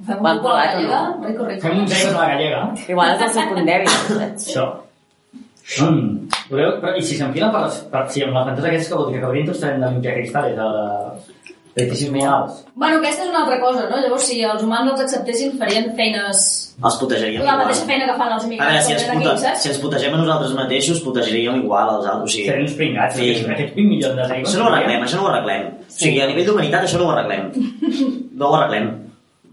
[0.07, 1.59] Fem un poc a la gallega.
[1.61, 2.61] Fem un zero a la gallega.
[2.88, 4.46] Igual és el punt saps?
[4.46, 4.66] Això.
[5.66, 6.29] Mm.
[6.50, 9.16] Voleu, però, I si s'enfilen per, per si amb les ventoses aquestes que vol dir
[9.16, 10.68] que acabarien tots tenint de limpiar cristales, de,
[11.74, 12.61] de edificis minerals.
[12.79, 13.98] Bueno, aquesta és una altra cosa, no?
[14.00, 16.44] Llavors, si els humans els acceptessin, farien feines...
[16.76, 17.59] Els putejaríem La igual.
[17.64, 19.79] mateixa feina que fan els A veure, immigrants si ens, venen puta, aquí, si ens
[19.83, 22.29] putegem a nosaltres mateixos, putejaríem igual als altres.
[22.31, 23.35] O sigui, Serien uns pringats, Sí.
[23.35, 23.44] sí.
[23.50, 25.66] aquests 20 milions de això no ho arreglem, això no ho arreglem.
[25.83, 27.50] O sigui, a nivell d'humanitat això no ho arreglem.
[28.37, 28.92] No ho arreglem.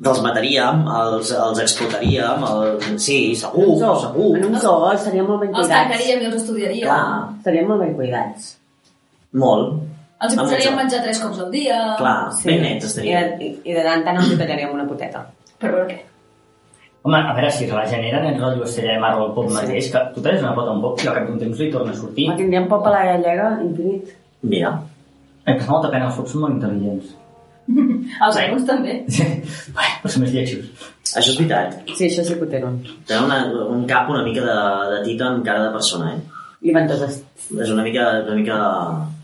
[0.03, 2.99] Els mataríem, els, els explotaríem, el...
[2.99, 4.29] sí, segur, En zoo, segur.
[4.37, 5.73] en un zoo estaríem molt ben Els cuidats.
[5.75, 6.87] tancaríem i els estudiaríem.
[6.87, 8.49] Clar, Estaríem molt ben cuidats.
[9.33, 9.73] molt.
[10.23, 11.77] Els hi posaríem menjar tres cops al dia.
[11.99, 13.29] Clar, ben nets I estaríem.
[13.39, 15.23] de, i, i de tant en tant els hi tallaríem una poteta.
[15.59, 15.97] Per veure què?
[17.03, 19.55] Home, a veure, si regeneren el rotllo estrella de mar o el pop Sí.
[19.57, 21.91] mateix, que tu tens una pota un pop i al cap d'un temps li torna
[21.91, 22.29] a sortir.
[22.29, 24.13] Ma tindríem pop a la gallega infinit.
[24.43, 24.79] Mira,
[25.45, 27.09] Em fa molta pena, els pops són molt intel·ligents.
[28.27, 28.95] Els aigües també.
[29.07, 30.65] Bé, però són més lletjos.
[31.13, 31.77] això és veritat.
[31.95, 32.79] Sí, això sí que ho tenen.
[33.07, 33.37] Tenen una,
[33.75, 34.57] un cap una mica de,
[34.93, 36.21] de tita amb cara de persona, eh?
[36.63, 37.21] I ventoses.
[37.59, 38.57] És una mica, una mica,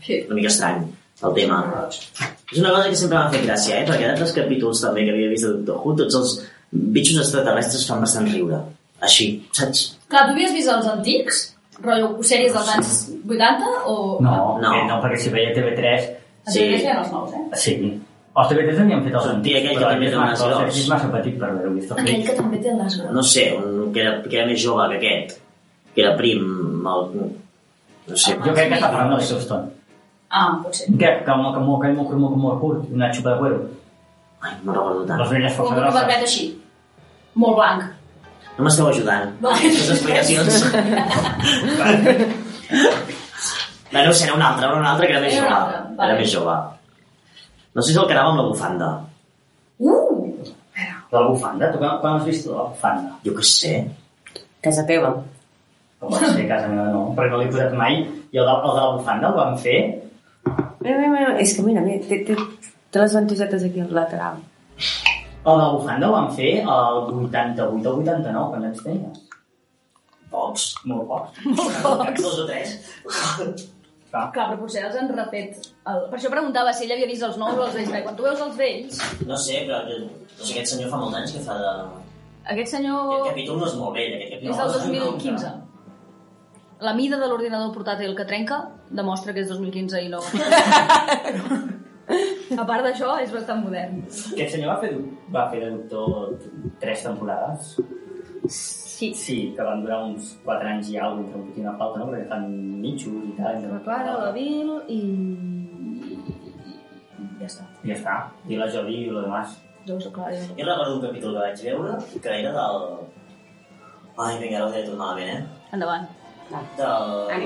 [0.04, 0.20] Sí.
[0.26, 0.82] una mica estrany,
[1.24, 1.60] el tema.
[1.90, 3.86] És una cosa que sempre m'ha fet gràcia, eh?
[3.88, 6.34] Perquè en altres capítols també que havia vist de Doctor Who, tots els
[6.72, 8.60] bitxos extraterrestres fan bastant riure.
[9.00, 9.86] Així, saps?
[10.12, 11.40] Clar, tu havies vist els antics?
[11.80, 12.90] Rotllo sèries dels anys
[13.24, 13.94] 80 o...
[14.20, 14.58] No, No.
[14.60, 16.10] no, no perquè si veia TV3...
[16.44, 17.44] A TV3 feien els nous, eh?
[17.56, 17.74] Sí.
[18.40, 20.78] Els TV3 havien fet els Sí, aquell que també té unes però veus.
[20.80, 21.92] és massa petit per haver-ho vist.
[21.92, 23.12] Aquell que també té el nas gros.
[23.16, 25.36] No sé, un, que, era, que era més jove que aquest,
[25.94, 26.46] que era prim,
[26.94, 27.12] el,
[28.10, 29.68] no sé, Jo crec que està parlant del Houston.
[30.30, 30.86] Ah, pot ser.
[30.86, 33.60] Que, que, que, que, que, que, que, que, curt, una xupa de cuero.
[34.40, 35.20] ai, no recordo tant.
[35.20, 36.22] Les orelles Un força barbet grosses.
[36.22, 36.44] així.
[37.34, 37.82] Molt blanc.
[38.56, 39.34] No m'esteu ajudant.
[39.62, 40.52] Les explicacions.
[43.92, 45.80] bueno, serà un altre, era un altre que era més un jove.
[46.06, 46.56] Era més jove.
[47.74, 48.88] No sé si el que anava amb la bufanda.
[49.78, 50.20] Uh!
[51.12, 51.70] La bufanda?
[51.72, 53.14] Tu quan, quan has vist la bufanda?
[53.26, 53.74] Jo què sé.
[54.64, 55.12] Casa teva.
[56.00, 58.02] Com va ser casa meva, no, perquè no l'he posat mai.
[58.30, 59.78] I el de, el de la bufanda el vam fer...
[60.80, 61.32] Mira, mira, mira.
[61.42, 62.36] És que mira, mira té, té,
[62.90, 64.38] té les ventosetes aquí al lateral.
[65.40, 69.26] El de la bufanda el vam fer el 88 o 89, quan anys tenies?
[70.30, 70.70] Pocs.
[70.86, 72.22] Molt pocs.
[72.22, 72.78] Dos o tres.
[74.10, 74.24] Clar.
[74.34, 75.68] Clar, però potser els han refet...
[75.86, 76.00] El...
[76.10, 77.90] Per això preguntava si ell havia vist els nous o els vells.
[77.92, 80.98] perquè Quan tu veus els vells, No sé, però que, no sé, aquest senyor fa
[81.04, 81.72] molts anys que fa de...
[82.56, 84.50] aquest senyor Aquest capítol no és molt vell, aquest capítol.
[84.50, 85.52] és del 2015.
[86.80, 88.58] La mida de l'ordinador portàtil que trenca
[88.90, 90.20] demostra que és 2015 i no...
[92.58, 94.00] A part d'això, és bastant modern.
[94.32, 94.88] Aquest senyor va fer,
[95.30, 96.32] va fer de doctor
[96.82, 97.76] tres temporades.
[98.48, 99.14] Sí.
[99.14, 102.06] Sí, que van durar uns 4 anys i alguna cosa, entre un una falta, no?
[102.10, 102.46] Perquè fan
[102.82, 103.62] mitjos i tal.
[103.70, 105.00] La Clara, la Bill i...
[107.16, 107.66] i ja està.
[107.84, 108.16] I ja està.
[108.48, 109.56] I la Jolie i lo demás.
[109.88, 110.36] Jo soc Clara.
[110.58, 112.88] Jo recordo un capítol que vaig veure que era del...
[114.20, 115.68] Ai, vinga, ara ho deia tot malament, eh?
[115.72, 116.08] Endavant.
[116.76, 116.90] De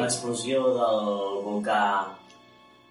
[0.01, 1.09] l'explosió del
[1.45, 1.79] volcà...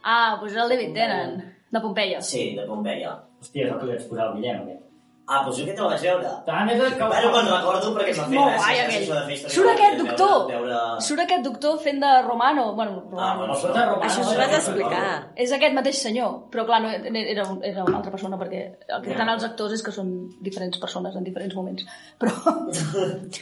[0.03, 1.37] Ah, doncs era el David Tennant,
[1.73, 2.21] de Pompeia.
[2.21, 3.15] Sí, de Pompeia.
[3.41, 4.82] Hòstia, és el que li vaig posar al Guillem, aquest.
[5.25, 6.31] Ah, doncs jo aquest el vaig veure.
[6.45, 7.05] Tant és el que...
[7.07, 9.03] Bueno, me'n recordo perquè m'ha fet Molt guai, aquell.
[9.05, 10.33] això de història Surt de aquest doctor.
[10.49, 10.79] Veure...
[11.05, 12.65] Surt aquest doctor fent de Romano.
[12.75, 13.37] Bueno, Ah, Romano.
[13.39, 14.09] bueno, El sota romà.
[14.09, 15.05] Això us vas no, explicar.
[15.45, 18.65] És aquest mateix senyor, però clar, no, era, un, era una altra persona perquè
[18.97, 20.11] el que fan els actors és que són
[20.43, 21.87] diferents persones en diferents moments.
[22.19, 22.35] Però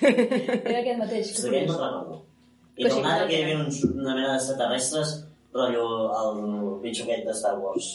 [0.02, 1.34] era aquest mateix.
[1.34, 2.22] Hosti, aquell no recordo.
[2.78, 3.44] I sí, altre que hi sí.
[3.44, 5.16] havia uns, una mena d'extraterrestres,
[5.54, 5.88] rotllo
[6.22, 6.40] el
[6.86, 7.90] bitxo aquest de Star Wars.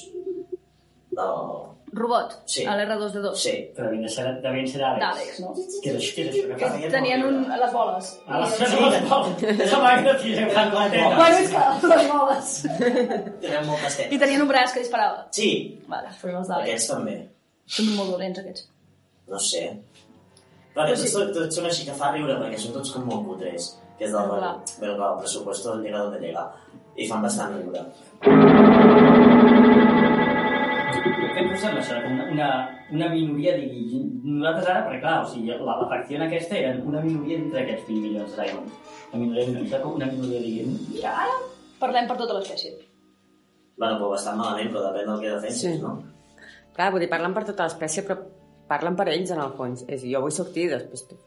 [1.17, 1.76] Del...
[1.93, 2.65] Robot, Sí.
[2.67, 3.35] a l'R2D2.
[3.41, 3.53] Sí.
[3.77, 5.01] Però devien ser, devien ser d'Àlex.
[5.01, 5.53] D'Àlex, no?
[5.55, 6.15] Què és això?
[6.17, 8.11] Què és això que Que tenien un, les boles.
[8.27, 9.45] A les de les boles.
[9.65, 11.17] Això va que tira gran platena.
[11.17, 12.51] Bueno, és que les boles.
[13.41, 14.21] Tenen moltes I tetes.
[14.21, 15.27] tenien un braç que disparava.
[15.31, 15.51] Sí,
[15.87, 16.69] Vale, són els d'Àlex.
[16.69, 17.17] aquests també.
[17.67, 18.69] Són molt dolents, aquests.
[19.29, 19.65] No sé.
[20.75, 23.73] Però aquests tots, tots són així que fa riure perquè són tots com molt putres.
[23.99, 24.29] Que és del.
[24.81, 26.51] Però clar, el pressupost llega donde llega.
[26.97, 27.87] I fan bastant riure.
[31.37, 31.99] Què sembla això?
[32.03, 32.49] Que una, una,
[32.97, 34.01] una minoria digui...
[34.27, 37.87] Nosaltres ara, perquè clar, o sigui, la, la facció aquesta eren una minoria dintre d'aquests
[37.89, 38.73] 20 milions de Dragons.
[39.13, 40.67] Una minoria, una, una minoria digui...
[40.95, 41.37] Mira, ara...
[41.81, 42.73] Parlem per tota l'espècie.
[43.77, 45.83] Bueno, però bastant malament, però depèn del que defensis, Sí.
[45.83, 45.95] no?
[46.77, 48.19] Clar, vull dir, parlen per tota l'espècie, però
[48.69, 49.85] parlen per ells, en el fons.
[49.89, 51.19] És dir, jo vull sortir, després tu.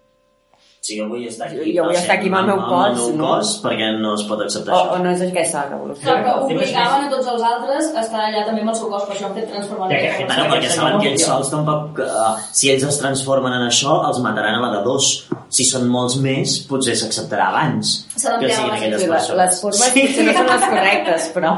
[0.81, 1.57] Sí, jo vull estar aquí.
[1.59, 3.27] Jo- jo vull estar aquí amb el meu cos, Amb el meu no?
[3.35, 4.93] cos, perquè no es pot acceptar O, això.
[4.95, 6.03] o no és aquesta la revolució.
[6.05, 9.03] Clar, que obligaven a tots els altres a estar allà també amb el seu cos,
[9.03, 11.99] per això han fet transformar Ja que- Bueno, perquè saben que ells sols tampoc...
[11.99, 15.27] Uh, si ells es transformen en això, els mataran a la de dos.
[15.49, 19.37] Si són molts més, potser s'acceptarà abans que siguin aquelles Sí, les, persones.
[19.37, 21.57] les formes potser no són les correctes, però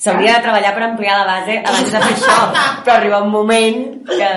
[0.00, 2.36] s'hauria de treballar per ampliar la base abans de fer això,
[2.86, 4.32] però arriba un moment que...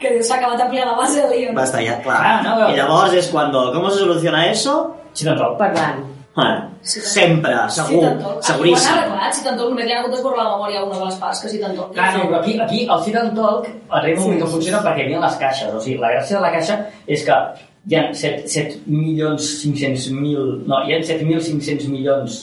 [0.00, 1.54] Que dius, s'ha acabat d'ampliar la base de Leon.
[1.58, 2.20] Va estar ja, clar.
[2.22, 2.70] Ah, no, no.
[2.70, 4.80] I llavors és quan, com se soluciona eso?
[5.12, 6.04] Sí, doncs, Parlant.
[6.38, 8.92] Ah, Sí, sempre, segur, Ho han seguríssim.
[8.94, 11.18] arreglat, si tant tot només li han hagut d'esborrar la memòria a una de les
[11.20, 11.90] parts, que si tant tot.
[11.92, 13.66] Clar, no, però aquí, aquí el sit and talk
[13.98, 15.74] arriba un moment que funciona perquè hi ha les caixes.
[15.76, 17.36] O sigui, la gràcia de la caixa és que
[17.90, 20.40] hi ha 7, 7 milions 500 mil...
[20.70, 22.38] No, hi ha 7.500 milions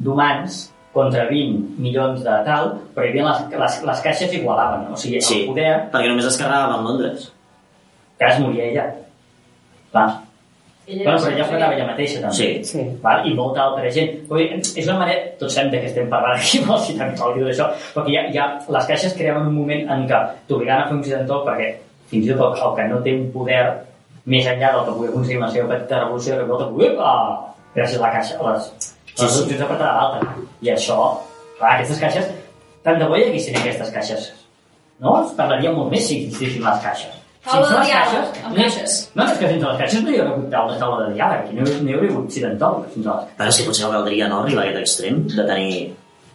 [0.00, 0.56] d'humans
[0.96, 4.86] contra 20 milions de tal, però hi havia les, les, les caixes igualaven.
[4.92, 7.32] O sigui, Sí, el poder perquè només es carregava en Londres.
[8.18, 8.84] que es moria ella.
[9.92, 10.06] Clar.
[10.86, 12.36] Ella Bueno, però ella fregava ella mateixa, també.
[12.36, 12.48] Sí.
[12.64, 12.82] Sí.
[13.02, 13.26] Val?
[13.28, 14.12] i molta altra gent.
[14.30, 17.36] Vull dir, és una manera, tots sabem de què estem parlant aquí amb el Citantol
[17.36, 18.46] i tot això, perquè hi ha,
[18.78, 21.72] les caixes creaven un moment en què t'obligaven a fer un Citantol perquè
[22.08, 23.62] fins i tot el, que no té un poder
[24.24, 27.16] més enllà del que pugui aconseguir una seva petita revolució de cop volta,
[27.74, 29.42] gràcies a la caixa, a les, Sí, les sí.
[29.42, 30.34] opcions de patada alta.
[30.62, 30.96] I això,
[31.58, 32.26] clar, aquestes caixes,
[32.84, 34.26] tant de bo hi haguessin aquestes caixes.
[35.00, 35.18] No?
[35.24, 37.12] Es parlaria molt més si existissin les caixes.
[37.46, 38.94] Taula Sense de les diàleg, caixes, amb caixes.
[39.14, 41.54] no, és que sense les caixes no hi hauria hagut taula, taula de diàleg, aquí
[41.54, 44.40] no, hi- no hi hauria hagut Citantol sense les Però que potser no caldria no,
[44.42, 45.76] arribar a aquest extrem de tenir...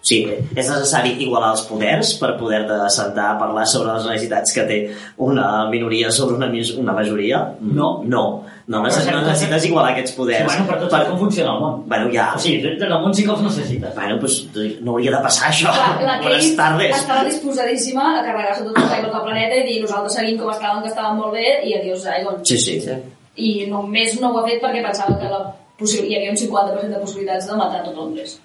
[0.01, 0.21] Sí,
[0.55, 4.77] és necessari igualar els poders per poder-te sentar a parlar sobre les necessitats que té
[5.21, 6.47] una minoria sobre una,
[6.81, 7.41] una majoria?
[7.61, 7.89] No.
[8.09, 8.23] No,
[8.67, 10.45] no, necessites, no necessites igualar aquests Sí, poders.
[10.45, 11.83] bueno, però tots sabem com funciona el món.
[11.87, 12.33] Bueno, ja.
[12.35, 13.95] O sigui, en el món sí que els necessites.
[13.95, 14.35] Bueno, pues,
[14.81, 15.71] no hauria de passar això.
[15.71, 16.97] La, la Buenas Kate tardes.
[16.97, 20.83] estava disposadíssima a carregar-se tot el Zygon del planeta i dir nosaltres seguim com estàvem,
[20.83, 22.45] que estàvem molt bé, i adiós Zygon.
[22.45, 22.79] Sí, sí.
[22.81, 22.95] sí.
[23.35, 25.41] I només no ho ha fet perquè pensava que la
[25.79, 28.39] possi- hi havia un 50% de possibilitats de matar tot Londres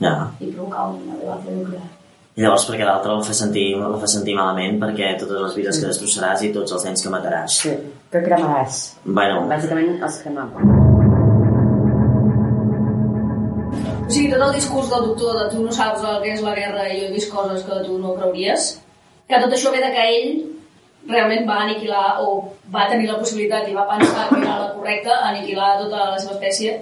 [0.00, 0.30] Ja.
[0.40, 1.82] i provocar una debacle nuclear.
[2.40, 5.76] I llavors perquè l'altre la fa sentir, la fa sentir malament perquè totes les vides
[5.76, 7.56] que destrossaràs i tots els nens que mataràs.
[7.66, 7.72] Sí,
[8.08, 8.78] que cremaràs.
[9.04, 10.54] Bueno, Bàsicament els cremam.
[14.06, 16.54] O sigui, tot el discurs del doctor de tu no saps el que és la
[16.56, 18.70] guerra i jo he vist coses que tu no creuries,
[19.28, 20.32] que tot això ve de que ell
[21.12, 22.38] realment va aniquilar o
[22.72, 26.38] va tenir la possibilitat i va pensar que era la correcta aniquilar tota la seva
[26.38, 26.78] espècie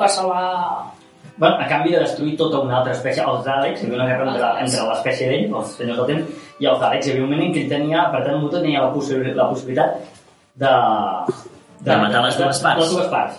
[0.00, 0.96] per salvar...
[1.40, 4.24] Bueno, a canvi de destruir tota una altra espècie, els Daleks, hi havia una guerra
[4.28, 7.06] entre, entre l'espècie d'ell, els senyors del temps, i els Daleks.
[7.06, 9.46] Hi havia un moment en què ell tenia, per tant, Muto tenia la, possi la
[9.48, 9.94] possibilitat
[10.60, 10.72] de...
[11.86, 12.82] De matar les dues parts.
[12.82, 13.38] Les dues parts.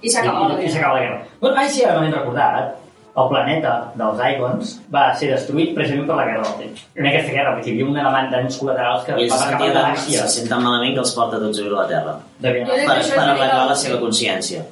[0.00, 0.68] I s'acaba la guerra.
[0.76, 1.16] s'acaba la guerra.
[1.40, 2.76] Bueno, ai, sí, ara no m'he recordat.
[3.20, 6.84] El planeta dels Icons va ser destruït precisament per la guerra del temps.
[6.94, 10.20] En aquesta guerra, perquè hi havia un element danys col·laterals que va acabar la galàxia.
[10.22, 12.14] se senten malament que els porta tots a viure a la Terra.
[12.46, 12.54] Per,
[12.94, 14.62] per arreglar la seva consciència.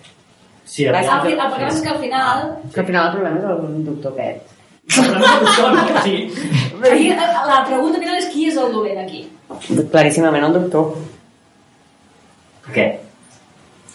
[0.68, 1.22] Sí, Al, anar.
[1.24, 2.42] fi- el problema és que al final...
[2.74, 4.54] Que al final el problema és el doctor aquest.
[4.88, 6.30] O sigui,
[6.90, 7.08] Aquí,
[7.48, 9.22] la pregunta final és qui és el dolent aquí.
[9.92, 10.92] Claríssimament el doctor.
[12.74, 12.86] què?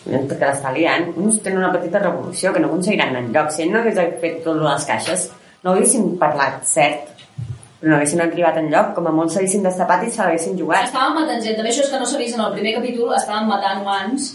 [0.04, 1.12] Perquè l'està liant.
[1.16, 3.52] Uns tenen una petita revolució que no aconseguiran enlloc.
[3.56, 5.30] Si ell no hagués fet tot les caixes,
[5.64, 7.14] no haguessin parlat cert,
[7.80, 8.92] però no haguessin arribat enlloc.
[8.98, 10.90] Com a molt s'haguessin destapat i se l'haguessin jugat.
[10.90, 13.48] Estaven matant gent, també això és que no s'ha vist en el primer capítol, estaven
[13.48, 14.34] matant humans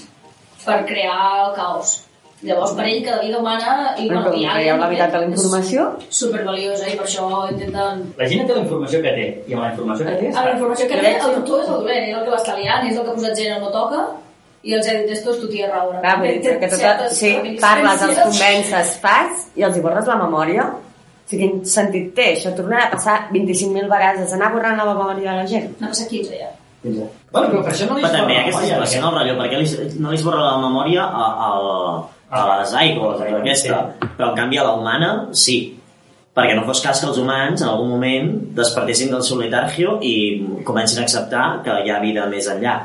[0.64, 1.98] per crear el caos.
[2.38, 3.72] Llavors, per ell, cada vida humana...
[3.98, 7.24] I, Bueno, però hi ha la veritat de la informació, És supervaliosa i per això
[7.50, 8.04] intenten...
[8.20, 10.30] La gent té la informació que té, i amb la informació que té...
[10.30, 12.54] Amb la informació que té, el doctor és el dolent, és el que va estar
[12.60, 14.04] liant, és el que ha posat gent no toca,
[14.62, 15.98] i els ha dit, esto es tu tierra ahora.
[16.04, 20.06] clar, vull dir que tota, certes sí, parles, els convences, fas, i els hi borres
[20.10, 20.68] la memòria.
[20.68, 22.30] O sigui, quin sentit té?
[22.36, 25.72] Això tornarà a passar 25.000 vegades, anar borrant la memòria de la gent.
[25.82, 26.52] N'ha passat 15 ja.
[26.82, 29.16] Bueno, però per això no li Però també esborra la aquesta memòria, situació no el
[29.18, 31.26] rotllo, perquè li, no li esborra la memòria a,
[32.30, 33.80] a, a les aigües, a aquesta.
[34.18, 35.58] Però en canvi a la humana, sí.
[36.38, 40.12] Perquè no fos cas que els humans en algun moment despertessin del seu letargio i
[40.64, 42.76] comencin a acceptar que hi ha vida més enllà.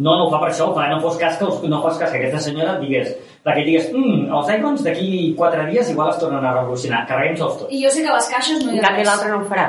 [0.00, 2.10] No, no ho fa per això, ho fa, no fos cas que, no fos cas
[2.10, 3.10] que aquesta senyora digués,
[3.44, 7.70] perquè digués, mm, els Icons d'aquí quatre dies igual es tornen a revolucionar, carreguem-se'ls tots.
[7.70, 9.08] I jo sé que les caixes no hi En ha canvi, res.
[9.10, 9.66] l'altre no ho farà.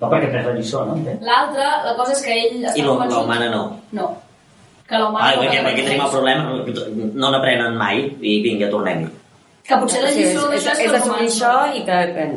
[0.00, 0.94] No, perquè pres la lliçó, no?
[1.20, 3.62] L'altre, la cosa és que ell està I la, la convençut- humana no.
[3.92, 4.10] No.
[4.90, 5.26] Que humana...
[5.30, 6.42] Ah, no aquí, tenim el problema,
[7.14, 9.06] no n'aprenen mai i vinga, tornem-hi.
[9.68, 11.84] Que potser la Sí, és, lliçó és, d'això és, és que els assumir això i
[11.86, 12.30] que, que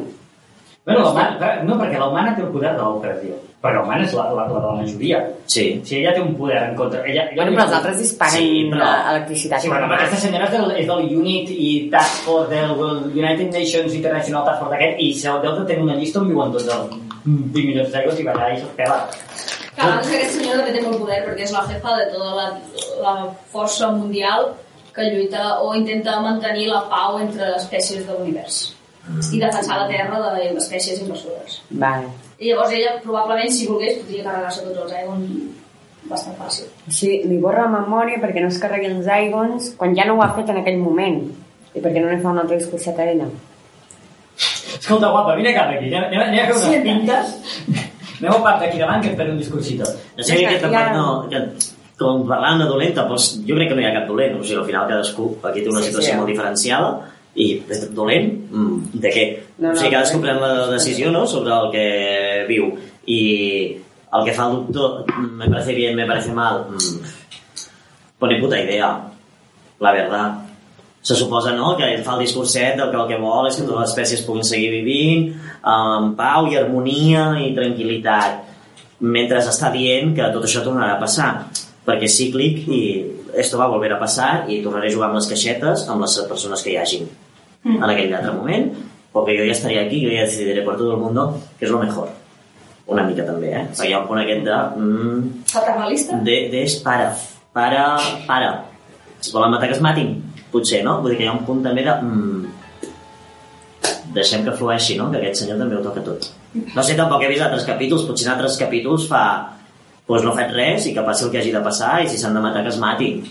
[0.83, 3.37] Bueno, la humana, no, perquè la humana té el poder de l'opressió.
[3.63, 5.19] Perquè la humana és la, la, la de la majoria.
[5.47, 5.63] Sí.
[5.87, 6.99] Si ella té un poder en contra...
[7.07, 9.63] Ella, ella Bueno, però els altres disparen Sí, però- electricitat.
[9.63, 12.75] Sí, bueno, però aquesta senyora és del, és del UNIT i Task Force del
[13.15, 16.51] United Nations International Task Force aquest i se deu de tenir una llista on viuen
[16.57, 18.99] tots els 20 milions d'aigües i va allà i se'ls pela.
[19.77, 22.45] Abans aquest senyor també té molt poder perquè és la jefa de tota la,
[23.01, 23.13] la
[23.53, 24.51] força mundial
[24.93, 28.59] que lluita o intenta mantenir la pau entre espècies de l'univers
[29.33, 31.57] i defensar la Terra de les espècies invasores.
[31.71, 32.07] Vale.
[32.39, 35.25] I llavors ella, probablement, si volgués, podria carregar-se tots els Aegon
[36.09, 36.69] bastant fàcil.
[36.87, 40.23] Sí, li borra la memòria perquè no es carregui els Aigons quan ja no ho
[40.23, 41.23] ha fet en aquell moment.
[41.73, 43.27] I perquè no li fa un altre discurset a ella.
[44.77, 45.89] Escolta, guapa, vine cap aquí.
[45.89, 46.85] Anem, anem, anem a fer unes Sienta.
[46.89, 47.89] pintes.
[48.19, 49.85] Anem al parc d'aquí davant que et faré un discursito.
[50.17, 50.73] No sé que aquesta Ja.
[50.79, 51.07] part no...
[51.29, 51.41] Que,
[51.97, 54.39] com parlant de dolenta, doncs jo crec que no hi ha cap dolent.
[54.39, 56.17] O sigui, al final cadascú aquí té una Sí, situació sí.
[56.17, 56.89] molt diferenciada
[57.35, 57.45] i
[57.95, 59.25] dolent, mm, de què?
[59.59, 60.39] No, o sigui, no, cadascú dolent.
[60.39, 62.71] pren la decisió no, sobre el que viu
[63.07, 63.19] i
[64.13, 68.59] el que fa el doctor mm, me parece bien, me parece mal mm, ni puta
[68.59, 68.89] idea
[69.79, 70.42] la verdad
[71.03, 73.81] se suposa no, que fa el discurset del que el que vol és que totes
[73.81, 75.33] les espècies puguin seguir vivint
[75.67, 81.29] amb pau i harmonia i tranquil·litat mentre està dient que tot això tornarà a passar
[81.83, 82.81] perquè és cíclic i
[83.43, 86.63] esto va volver a passar i tornaré a jugar amb les caixetes amb les persones
[86.63, 87.11] que hi hagin
[87.67, 88.71] en aquell altre moment
[89.13, 91.83] perquè jo ja estaré aquí, jo ja decidiré per tot el mundo que és lo
[91.83, 92.13] mejor
[92.85, 93.63] una mica també, eh?
[93.71, 94.59] Perquè hi ha un punt aquest de...
[94.75, 96.19] Mm, Paternalista?
[96.27, 97.13] de, de para,
[97.55, 97.83] para,
[98.27, 98.51] para.
[99.23, 100.17] Si volen matar que es matin,
[100.53, 100.99] potser, no?
[101.01, 101.97] Vull dir que hi ha un punt també de...
[102.05, 102.43] Mm,
[104.13, 105.09] deixem que flueixi, no?
[105.11, 106.29] Que aquest senyor també ho toca tot.
[106.53, 109.23] No sé, tampoc he vist altres capítols, potser en altres capítols fa...
[110.03, 112.35] Doncs no faig res i que passi el que hagi de passar i si s'han
[112.35, 113.21] de matar que es matin.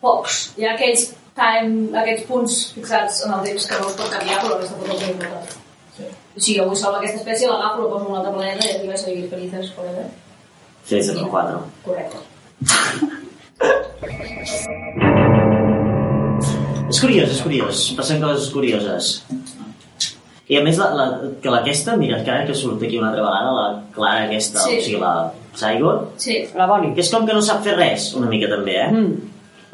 [0.00, 0.38] Pocs.
[0.56, 1.02] Hi ha aquells,
[1.36, 4.88] time, aquests punts fixats en el temps que no es pot canviar, però aquesta pot
[4.88, 5.58] no importa.
[5.98, 6.08] Sí.
[6.08, 8.88] O sigui, avui salvo aquesta espècie, l'agafo, la poso en un altre planeta i aquí
[8.90, 10.06] va seguir felices forever.
[10.88, 10.96] Sí,
[11.36, 11.60] 4.
[11.84, 12.18] Correcte.
[17.04, 17.82] Curiós, és curiós.
[17.98, 19.10] Passen coses curioses.
[20.48, 21.04] I a més, la, la,
[21.40, 24.76] que aquesta, mira, que ara que surt aquí una altra vegada, la Clara aquesta, Sí.
[24.76, 26.48] o sigui, la Saigon, Sí.
[26.54, 26.92] La Bonnie.
[26.94, 28.90] que és com que no sap fer res, una mica també, eh?
[28.90, 29.14] Mm.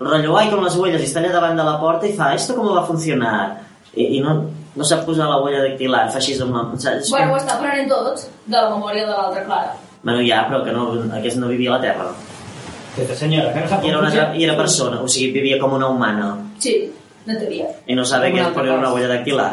[0.00, 2.34] El rotllo, ai, com les huelles, i està allà davant de la porta i fa,
[2.34, 3.60] esto com va funcionar?
[3.94, 6.62] I, i no, no sap posar la huella dactilar, fa així amb la...
[6.78, 7.10] Saps?
[7.10, 9.74] Bueno, ho està aprenent tot de la memòria de l'altra Clara.
[10.02, 10.86] bueno, ja, però que no,
[11.18, 12.06] aquest no vivia a la Terra.
[12.94, 15.72] Aquesta senyora, que no sap I era, una, i era persona, o sigui, vivia com
[15.74, 16.36] una humana.
[16.58, 16.92] Sí,
[17.38, 17.66] teoria.
[17.86, 19.50] I no sabe una és poner una huella dactilar.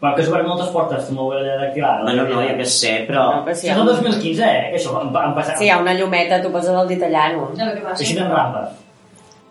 [0.00, 1.92] Bueno, que s'obren moltes portes amb la huella dactilar.
[2.02, 3.22] Bueno, no, jo què sé, però...
[3.36, 4.64] No, però Això és el 2015, eh?
[4.72, 5.56] Que això han, han passat.
[5.60, 7.46] Si hi ha una llumeta, tu poses el dit allà, no?
[7.56, 8.02] Què passa.
[8.04, 8.80] Així en rampes.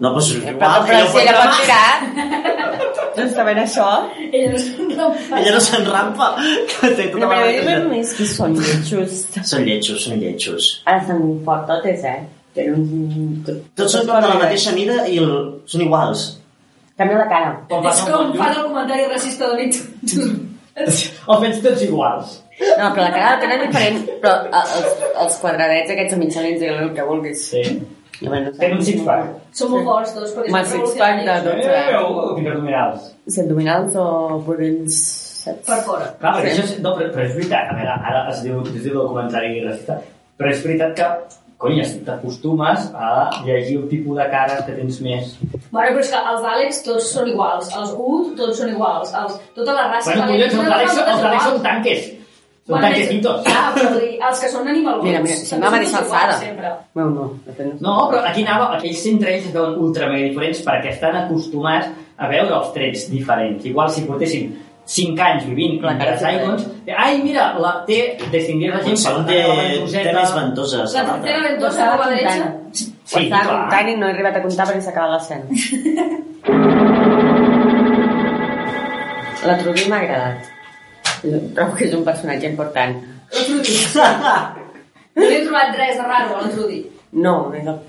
[0.04, 2.54] No, doncs Però, igual, però ella ho si ella pot tirar...
[3.14, 3.88] No està ben això?
[4.34, 5.38] Ella no se'n rampa.
[5.40, 6.28] Ella no s'enrampa,
[6.72, 7.90] que té tota No la m'agradaria barreja.
[7.92, 9.20] més que són lletjos.
[9.52, 10.70] Són lletjos, són lletjos.
[10.90, 12.16] Ara són fortotes, eh?
[12.58, 13.36] Tenen un...
[13.78, 15.30] Tots són de la mateixa mida i el...
[15.70, 16.26] són iguals.
[16.98, 17.52] Canvia la cara.
[17.70, 19.80] Com És com un fan el comentari racista de nit.
[20.84, 21.02] Els
[21.42, 22.40] veig tots iguals.
[22.80, 26.70] No, però la cara la tenen diferent, però els, els quadradets aquests a mitjanins i
[26.72, 27.44] el que vulguis.
[27.52, 27.62] Sí.
[28.24, 28.52] I bueno.
[28.58, 29.30] Tenen un six-pack.
[29.58, 31.94] Són molt forts tots, perquè Amb el són six-pack de revolucionaris.
[31.94, 32.24] tot.
[32.24, 33.08] Eh, quins abdominals.
[33.28, 34.06] Si abdominals o
[34.48, 35.00] budells...
[35.44, 35.66] saps?
[35.68, 36.10] Per fora.
[36.22, 36.62] Clar, perquè Sí.
[36.62, 39.08] això és, no, però, però és veritat, a veure, ara es diu, es diu el
[39.14, 39.98] comentari racista,
[40.40, 41.10] però és veritat que,
[41.64, 43.12] cony, t'acostumes a
[43.46, 45.38] llegir un tipus de cares que tens més.
[45.72, 49.40] Bueno, però és que els Àlex tots són iguals, els Ud tots són iguals, els,
[49.56, 50.12] tota la raça...
[50.12, 52.12] Bueno, collons, els Àlex, els Àlex són tanques.
[52.64, 53.48] Són tanquecitos.
[53.52, 55.02] Ah, però dir, els que són animals...
[55.04, 56.76] Mira, mira, sembla la mateixa alçada.
[56.96, 57.56] Bueno, no.
[57.58, 61.90] fet, No, però aquí anava, aquells entre ells veuen ultra mega diferents perquè estan acostumats
[62.16, 63.68] a veure els trets diferents.
[63.68, 64.54] Igual si portessin
[64.86, 69.38] 5 anys vivint La cara Saigons, ai, mira, la té, distingir la gent segon té,
[69.94, 70.96] té més ventoses.
[70.98, 71.38] La l'altre.
[71.48, 72.50] ventosa a la dreta.
[72.74, 73.46] Sí, clar.
[73.48, 75.46] comptant i no he arribat a comptar perquè s'ha acabat l'escena.
[79.44, 80.52] La Trudy m'ha agradat.
[81.24, 82.94] Trobo que és un personatge important.
[83.34, 83.76] La Trudy.
[85.14, 86.80] No he trobat res de raro a la Trudy.
[87.24, 87.80] No, és el...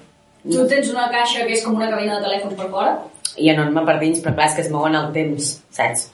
[0.45, 2.93] Tu tens una caixa que és com una cabina de telèfons per fora.
[3.41, 6.05] i enorme per dins, però clar, és que es mouen el temps, saps?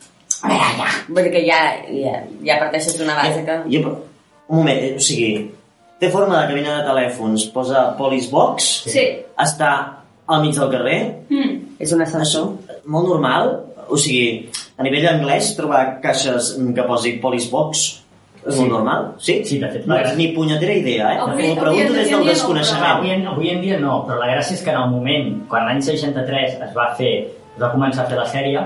[0.42, 1.60] Vull dir que ja,
[1.92, 3.56] ja, ja parteixes d'una base que...
[3.72, 3.80] Jo,
[4.48, 5.50] un moment, eh, o sigui,
[6.00, 9.04] té forma de cabina de telèfons, posa Police Box, Sí.
[9.38, 9.70] està
[10.26, 11.56] al mig del carrer, Mm.
[11.80, 12.52] És un ascensor.
[12.86, 18.02] molt normal, o sigui, a nivell anglès trobar caixes que posi Police Box
[18.46, 19.42] és molt normal, sí?
[19.44, 21.18] Sí, de fet, No, la gràcia- ni punyetera idea, eh?
[21.20, 22.96] Avui- avui pregunto des del no, desconeixement.
[22.98, 25.66] Avui en, avui en dia no, però la gràcia és que en el moment, quan
[25.66, 28.60] l'any 63 es va fer, es va començar a fer la sèrie,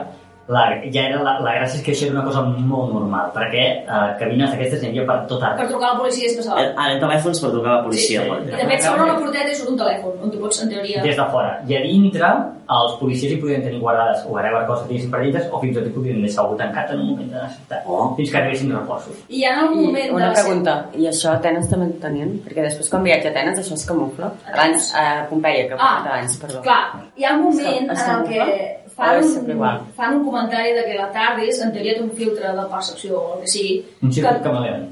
[0.49, 3.63] la, ja era la, la gràcia és que això era una cosa molt normal, perquè
[3.81, 5.69] eh, cabines d'aquestes n'hi havia per tot Per arreu.
[5.71, 6.61] trucar a la policia és passava.
[6.77, 8.23] Ara en telèfons per trucar a la policia.
[8.23, 10.61] Sí, per I de fet s'obre una porteta i surt un telèfon, on tu pots,
[10.63, 11.03] en teoria...
[11.07, 11.55] Des de fora.
[11.67, 12.33] I a dintre,
[12.77, 15.79] els policies hi podien tenir guardades o whatever cosa tinguessin per dintre, o fins i
[15.81, 17.89] tot hi podien deixar algú tancat en un moment de necessitat.
[17.89, 18.07] Oh.
[18.21, 19.25] Fins que arribessin reforços.
[19.29, 21.69] I hi ha en un I moment una de la pregunta, i això a Atenes
[21.73, 22.37] també ho tenien?
[22.45, 24.33] Perquè després quan viatja a Atenes això es camufla.
[24.53, 26.61] Abans, a Pompeia, que Ah, abans, perdó.
[26.69, 26.83] Clar,
[27.17, 28.84] hi ha un moment Es en el que camufla?
[28.97, 32.67] Fan un, fan un comentari de que la TARDIS, en teoria té un filtre de
[32.71, 34.35] percepció o el que sigui, Un que,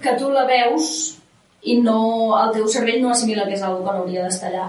[0.02, 0.88] que tu la veus
[1.62, 1.98] i no,
[2.40, 4.66] el teu cervell no assimila que és algo que no hauria d'estar allà.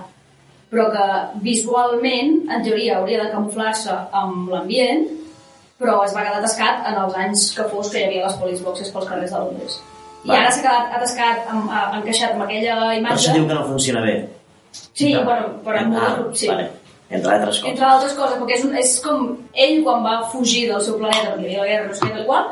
[0.73, 1.07] Però que
[1.45, 5.07] visualment, en teoria, hauria de camuflar-se amb l'ambient,
[5.81, 8.63] però es va quedar atascat en els anys que fos que hi havia les police
[8.65, 9.79] boxes pels carrers de Londres.
[10.23, 10.37] I Va.
[10.39, 13.17] ara s'ha quedat atascat, amb, encaixat amb aquella imatge.
[13.19, 14.15] això diu que no funciona bé.
[14.73, 16.39] Sí, per, per ah, moltes...
[16.39, 16.49] Sí.
[16.49, 16.69] vale.
[17.13, 17.69] Entre altres coses.
[17.71, 19.25] Entre altres coses, perquè és, un, és com
[19.65, 22.13] ell quan va fugir del seu planeta, perquè hi havia la guerra, no sé què,
[22.17, 22.47] tal qual,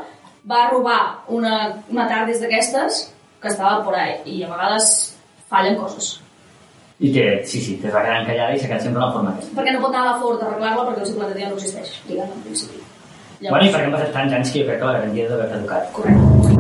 [0.52, 1.00] va robar
[1.38, 1.56] una,
[1.90, 3.00] una TARDIS d'aquestes
[3.42, 4.92] que estava por ahí, i a vegades
[5.50, 6.20] fallen coses.
[7.02, 9.14] I que, sí, sí, que es va quedar encallada i s'ha quedat sempre en la
[9.16, 9.56] forma aquesta.
[9.58, 11.56] Perquè no pot anar a la Ford a arreglar-la perquè el seu planeta ja no
[11.58, 12.84] existeix, diguem, en principi.
[13.42, 15.88] Bueno, i perquè han passat tants anys que jo crec que la garantia d'haver caducat.
[15.98, 16.60] Correcte.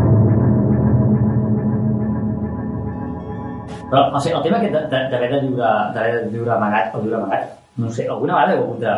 [3.91, 6.95] Però, o sigui, el tema aquest de- de- d'haver de, viure, d'haver de viure amagat
[6.95, 7.49] o viure amagat,
[7.81, 8.93] no sé, alguna vegada heu hagut de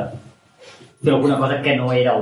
[1.03, 2.19] fer alguna cosa que no éreu?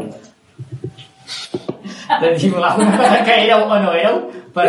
[2.22, 4.18] De dissimular alguna cosa que éreu o no éreu
[4.56, 4.68] per...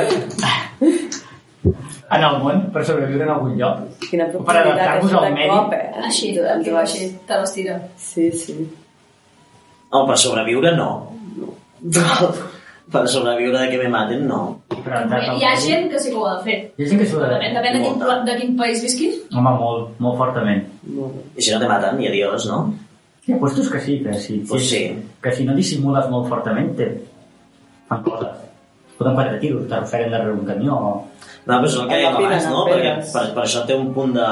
[2.13, 3.79] en el món, per sobreviure en algun lloc.
[4.05, 5.49] Quina Per profunditat adaptar-vos al medi.
[5.49, 5.87] cop, eh?
[6.09, 7.79] Així, Tu- diu així, te les tira.
[7.97, 8.57] Sí, sí.
[9.93, 10.91] No, per sobreviure no.
[12.91, 14.41] Per sobreviure de que me maten no.
[14.73, 16.59] Per adaptar-te al Hi ha gent que sí que ho ha de fer.
[16.77, 18.17] Hi ha gent que s'ho ha de Depèn, depèn de, quin, Molta.
[18.27, 19.21] de quin país visquis.
[19.33, 20.65] Home, molt, molt fortament.
[21.37, 22.65] I si no te maten, i adiós, no?
[23.27, 24.41] Hi ha puestos que sí, que sí.
[24.49, 24.83] Pues sí.
[25.23, 26.91] Que si no dissimules molt fortament, te...
[27.89, 28.41] fan coses.
[28.89, 30.93] Es poden parar tiros, t'arrosseguen darrere un camió o...
[31.43, 32.67] No, però és el que dèiem abans, no?
[32.69, 34.27] Perquè per, per això té un punt de,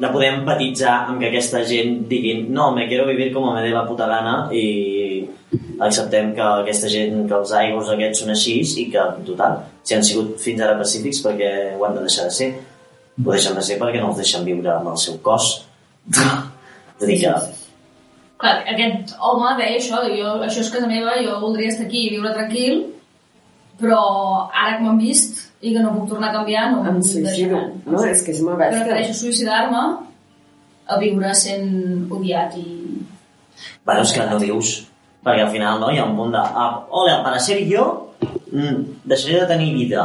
[0.00, 3.74] de poder empatitzar amb que aquesta gent diguin no, me quiero vivir com me dé
[3.74, 4.64] la puta gana i
[5.80, 10.04] acceptem que aquesta gent, que els aigües aquests són així i que, total, si han
[10.06, 12.50] sigut fins ara pacífics perquè ho han de deixar de ser
[13.20, 15.50] ho deixen de ser perquè no els deixen viure amb el seu cos
[16.10, 17.34] és a dir que
[18.40, 22.12] Clar, aquest home deia això, jo, això és casa meva, jo voldria estar aquí i
[22.14, 22.78] viure tranquil,
[23.80, 23.98] però
[24.48, 27.60] ara que m'han vist i que no puc tornar a canviar, no Em suïcido.
[27.84, 28.86] No, és que és molt bèstia.
[28.86, 29.82] Prefereixo suïcidar-me
[30.88, 31.68] a viure sent
[32.08, 32.64] odiat i...
[33.84, 34.72] Bueno, és que no dius,
[35.24, 37.86] perquè al final no, hi ha un punt de, ah, hola, para ser jo,
[38.52, 40.04] mm, deixaré de tenir vida,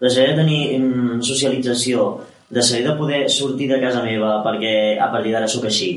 [0.00, 2.08] deixaré de tenir mm, socialització,
[2.50, 5.92] deixaré de poder sortir de casa meva perquè a partir d'ara sóc així.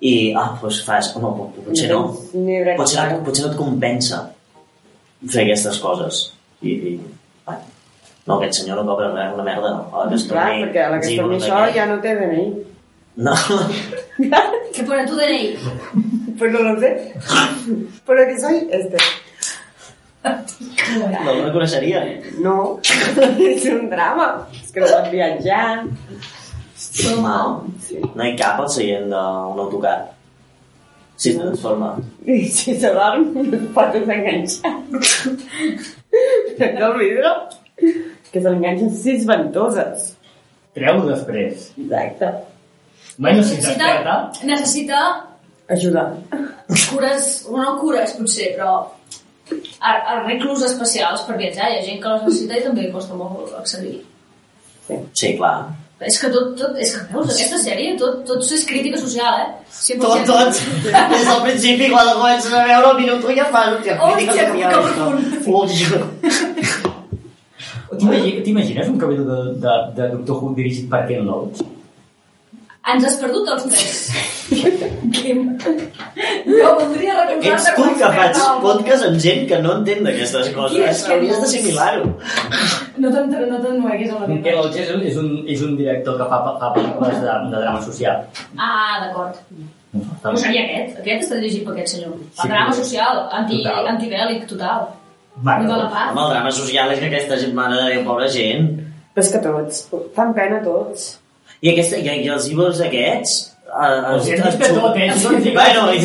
[0.00, 1.98] I, ah, doncs fas, home, po- potser no.
[2.08, 3.18] a Potser, pagar.
[3.26, 4.22] potser no et compensa
[5.28, 6.22] fer aquestes coses.
[6.64, 6.92] I, i
[7.44, 7.60] bueno,
[8.26, 9.74] no, aquest senyor no cobra una merda.
[9.92, 11.98] A la que es Clar, torni perquè a la que es torni això ja no
[12.00, 12.46] té DNI.
[13.16, 13.34] No,
[14.74, 15.56] Què pone tu DNI?
[16.38, 16.90] Pues no lo sé.
[18.06, 18.96] Pero que soy este.
[20.24, 22.04] no el reconeixeria.
[22.44, 22.54] No,
[23.40, 24.28] és un drama.
[24.62, 25.84] És que no vas viatjar.
[27.20, 27.36] No,
[28.14, 29.96] no hi cap al seient d'un autocar.
[31.20, 31.90] Si es transforma.
[32.24, 34.76] I si se dorm, no es pot desenganxar.
[36.56, 37.34] Tanca el vidre.
[38.30, 40.14] Que se l'enganxen sis ventoses.
[40.76, 41.68] Treu-ho després.
[41.76, 42.32] Exacte.
[43.20, 44.14] Bueno, si Necessita,
[44.48, 45.00] necessita
[45.68, 46.06] Ajudar.
[46.90, 48.70] cures, no cures potser, però
[49.80, 51.68] ar- arreglos especials per viatjar.
[51.70, 53.98] Hi ha gent que les necessita i també costa molt accedir.
[55.12, 55.68] Sí, clar.
[56.00, 59.48] És que tot, tot, és que veus, aquesta sèrie, tot, tot és crítica social, eh?
[59.68, 60.00] 100%.
[60.00, 60.60] Tot, tot.
[61.12, 63.66] Des del principi, quan el comences a veure, el minut ja fa...
[63.74, 66.06] Hòstia, Hòstia, crítica que social.
[68.00, 71.60] T'imagi- T'imagines un capítol de, de, de Doctor Who dirigit per Ken Loach?
[72.90, 73.98] Ens has perdut els tres.
[75.14, 75.40] Quim.
[76.46, 80.78] Jo voldria recordar-te Ets tu que faig podcast amb gent que no entén d'aquestes coses.
[80.90, 82.06] és Ken Hauries d'assimilar-ho.
[82.98, 84.56] No te'n no te nueguis amb la Ken meva.
[84.62, 87.82] Loach és, un- és, un, és un director que fa, fa pel·lícules de, de drama
[87.82, 88.24] social.
[88.58, 89.38] Ah, d'acord.
[89.92, 90.98] No seria aquest.
[91.04, 92.16] Aquest està dirigit per aquest senyor.
[92.32, 92.82] Sí, El drama sí.
[92.82, 93.86] social, anti, Total.
[93.94, 94.88] antibèl·lic total.
[95.36, 96.10] Bueno, Viva la paz.
[96.12, 98.68] Home, el drama social és que aquesta gent, mare de Déu, pobra gent.
[99.14, 99.80] Però és que tots,
[100.14, 101.19] fan pena tots.
[101.60, 103.34] I, aquesta, i, i els íbols aquests...
[103.70, 105.08] eh, Els els- els eh?
[105.08, 105.86] Ens diguen, Bueno.
[105.90, 106.04] Les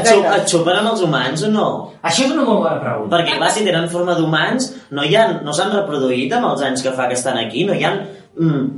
[0.00, 0.36] et, xup, beques.
[0.42, 1.68] et xupen amb els humans o no?
[2.06, 3.10] Això és una molt bona pregunta.
[3.16, 6.82] Perquè, clar, si tenen forma d'humans, no hi ha, no s'han reproduït amb els anys
[6.84, 7.90] que fa que estan aquí, no hi ha
[8.38, 8.68] mm,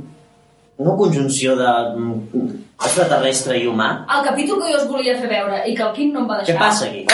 [0.81, 2.47] una conjunció de mm,
[2.81, 3.91] extraterrestre i humà.
[4.17, 6.39] El capítol que jo us volia fer veure i que el Quim no em va
[6.41, 6.55] deixar...
[6.55, 7.05] Què passa aquí?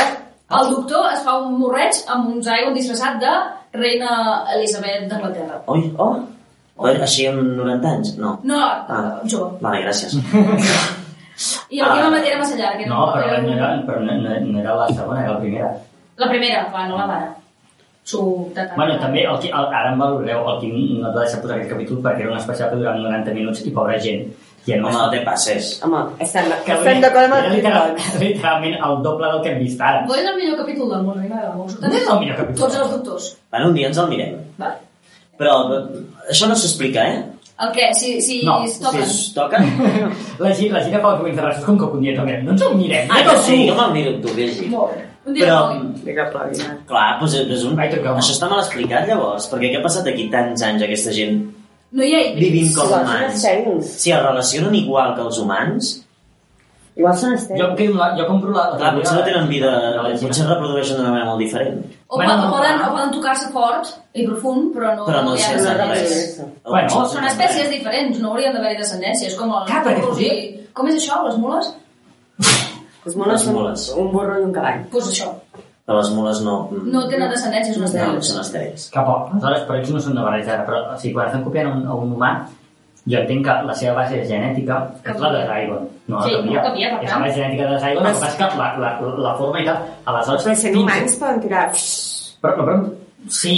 [0.47, 3.33] El doctor es fa un morreig amb un Zygon disfressat de
[3.75, 4.13] reina
[4.55, 5.59] Elisabet d'Anglaterra.
[5.75, 6.13] Oi, oh,
[6.77, 6.87] oh.
[6.87, 8.15] Així amb 90 anys?
[8.17, 8.39] No.
[8.43, 9.19] No, Ah.
[9.25, 9.57] jove.
[9.61, 10.15] Vale, gràcies.
[11.69, 12.09] I el Ah.
[12.09, 12.77] va tirar massa llarg.
[12.79, 15.39] que No, però era no era, però no, no, no era la segona, era la
[15.39, 15.71] primera.
[16.17, 17.27] La primera, va, no la mare.
[18.03, 18.73] Su tata.
[18.75, 21.71] Bueno, també, el, el, ara em valoreu, el Quim no et va deixar posar aquest
[21.73, 24.29] capítol perquè era un especial que durava 90 minuts i pobra gent.
[24.67, 25.67] I Home, no té passes.
[25.83, 29.59] Home, estem, Que estem d'acord amb era el literal, literalment el doble del que hem
[29.59, 30.01] vist ara.
[30.07, 31.77] És el millor capítol del món, a mi m'agrada molt.
[31.81, 32.63] No és el millor capítol.
[32.65, 33.29] Tots els doctors.
[33.51, 34.33] Bueno, un dia ens el mirem.
[34.57, 34.75] Vale.
[35.37, 35.55] Però
[36.29, 37.25] això no s'explica, eh?
[37.57, 37.87] El què?
[37.97, 39.05] Si, si No, es toquen.
[39.09, 39.57] Si es toca...
[40.43, 42.35] La, Gi- la Gira fa el comentari és com que un dia també.
[42.45, 43.09] No ens el mirem.
[43.09, 43.37] Ah, tu.
[43.47, 44.67] sí, jo me'l miro amb tu, Virgi.
[44.73, 45.05] Molt bé.
[45.27, 46.75] Un dia Però, no.
[46.87, 47.79] Clar, doncs és, és un...
[47.81, 48.21] Ai, toca, home.
[48.21, 51.41] Això està mal explicat, llavors, perquè què ha passat aquí tants anys aquesta gent
[51.97, 53.41] No hi ha vivint com humans?
[53.89, 55.91] Si es relacionen igual que els humans,
[56.97, 57.75] Igual són Jo, em estèrils.
[57.77, 58.63] quedo, amb la, jo compro la...
[58.71, 61.75] la clar, potser no tenen vida, de potser es reprodueixen d'una manera molt diferent.
[62.07, 65.43] O, Bueno, o, poden, o poden tocar-se fort i profund, però no, Però no hi
[65.45, 66.41] ha res.
[66.65, 69.29] Bueno, O Són espècies diferents, no haurien d'haver-hi descendència.
[69.29, 69.65] És com el...
[69.69, 70.31] Clar, perquè i...
[70.73, 71.69] Com és això, les mules?
[73.07, 73.83] Les moles Les són mules.
[73.95, 74.81] un burro i un cavall.
[74.81, 75.29] Doncs pues això.
[75.87, 76.55] Però les mules no...
[76.91, 78.27] No tenen descendència, són No, estèrils.
[78.33, 78.87] són estèrils.
[78.91, 79.13] Cap a...
[79.31, 81.85] Aleshores, per ells no són una barreja ara, però o sigui, quan estan copiant un,
[81.87, 82.31] un humà,
[83.07, 85.83] jo entenc que la seva base genètica és la de Zygon.
[86.07, 86.55] No, Sí, la canvia.
[86.61, 88.91] no canvia, per És la base genètica de Zygon, el que passa que la, la,
[89.27, 89.77] la forma i tal...
[90.05, 91.65] Aleshores, Però sent humans poden tirar...
[92.41, 93.55] Però, però, però, sí,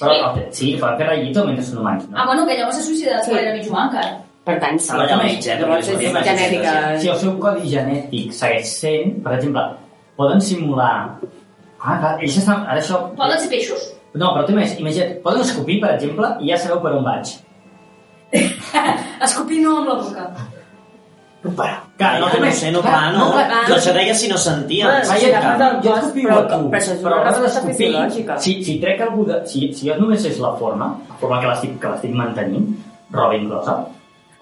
[0.00, 0.42] però, Sí?
[0.58, 2.16] sí, poden fer rayito mentre són humans, no?
[2.18, 3.32] Ah, bueno, que llavors s'ha suïcidat Sí.
[3.38, 4.12] era mig humà, encara.
[4.44, 4.90] Per tant, sí.
[4.90, 6.72] Eh, Llavors és és genètica.
[6.98, 9.62] Si el seu codi genètic segueix sent, per exemple,
[10.16, 11.14] poden simular...
[11.84, 12.64] Ah, clar, ells estan...
[12.66, 12.98] Ara això...
[13.16, 13.84] Poden ser peixos?
[14.14, 17.30] No, però tu més, imagina't, poden escopir, per exemple, i ja sabeu per on vaig.
[19.26, 20.26] Escopir no amb la boca.
[21.42, 23.24] Clar, no, no té no més- sé, no, clar, no.
[23.34, 23.62] no.
[23.66, 24.86] Jo això deia si no sentia.
[24.86, 28.52] Vaja, sí, ja, agafat el escopio però- a tu, però però a l'hora d'escopir, si,
[28.64, 29.40] si trec algú de...
[29.50, 32.68] Si, si jo només és la forma, la forma que l'estic que l'estic mantenint,
[33.10, 33.74] roba inclosa.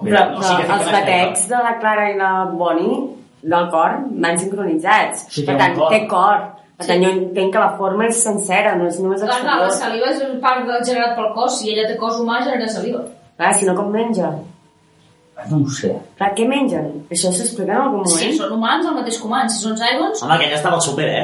[0.01, 3.01] Però, o però sigui que els batecs de la Clara i la Bonnie
[3.43, 5.25] del cor van sincronitzats.
[5.33, 6.45] Sí, per tant, té cor.
[6.81, 9.67] Per tant, jo entenc que la forma és sencera, no és només Clar, clar, la
[9.69, 9.89] exterior.
[10.05, 11.59] saliva és un part del generat pel cos.
[11.61, 13.03] Si ella té cos humà, genera saliva.
[13.41, 14.35] Clar, si no, com menja?
[15.49, 15.95] No ho sé.
[16.19, 16.91] Clar, què mengen?
[17.09, 18.19] Això s'explica en algun moment?
[18.21, 19.55] Si són humans, el mateix que humans.
[19.55, 20.21] Si són Zygons...
[20.27, 21.23] Home, aquella estava al súper, eh?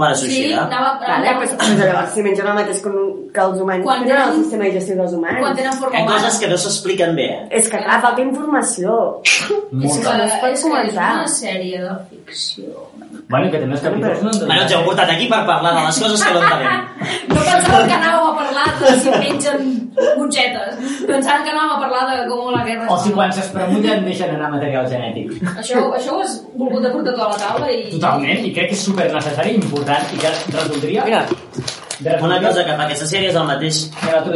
[0.00, 0.94] Quan es Sí, anava...
[0.96, 2.90] Vale, anava però, però llavors si mengen el mateix que,
[3.36, 5.38] que els humans, Quan tenen el sistema digestiu dels humans.
[5.44, 6.20] quan tenen Hi forma ha humana.
[6.22, 7.40] coses que no s'expliquen bé, eh?
[7.60, 8.96] És que clar, falta informació.
[9.24, 9.42] És
[9.72, 10.10] Molta.
[10.10, 10.64] que, no es pot és, és
[11.04, 12.64] una sèrie de ficció.
[13.30, 14.30] Bueno, que també els capítols no...
[14.46, 16.80] Bueno, ens heu portat aquí per parlar de les coses que no entenem.
[17.30, 19.60] No pensàvem que anàvem a parlar de si mengen
[20.18, 20.74] mongetes.
[21.08, 22.86] Pensàvem que anàvem a parlar de com la guerra...
[22.92, 25.32] O si quan s'espremullen deixen anar material genètic.
[25.56, 27.80] Això, això ho has volgut de portar tu a la taula i...
[27.94, 31.04] Totalment, i crec que és super necessari i important i que resoldria...
[31.04, 31.26] Mira,
[32.00, 34.32] de Una cosa que fa aquesta sèrie és el mateix Mira, tu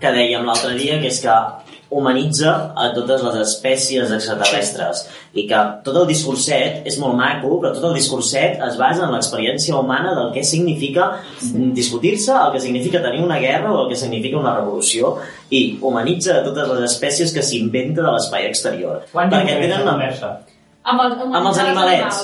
[0.00, 1.34] que dèiem l'altre dia, que és que
[1.94, 5.04] humanitza a totes les espècies extraterrestres
[5.38, 9.14] i que tot el discurset és molt maco, però tot el discurset es basa en
[9.14, 11.10] l'experiència humana del que significa
[11.76, 15.14] discutir-se, el que significa tenir una guerra o el que significa una revolució
[15.50, 19.04] i humanitza a totes les espècies que s'inventa de l'espai exterior.
[19.12, 19.94] Quan perquè tenen la una...
[19.94, 20.34] conversa?
[20.84, 22.18] Amb, el, amb, amb els animalets,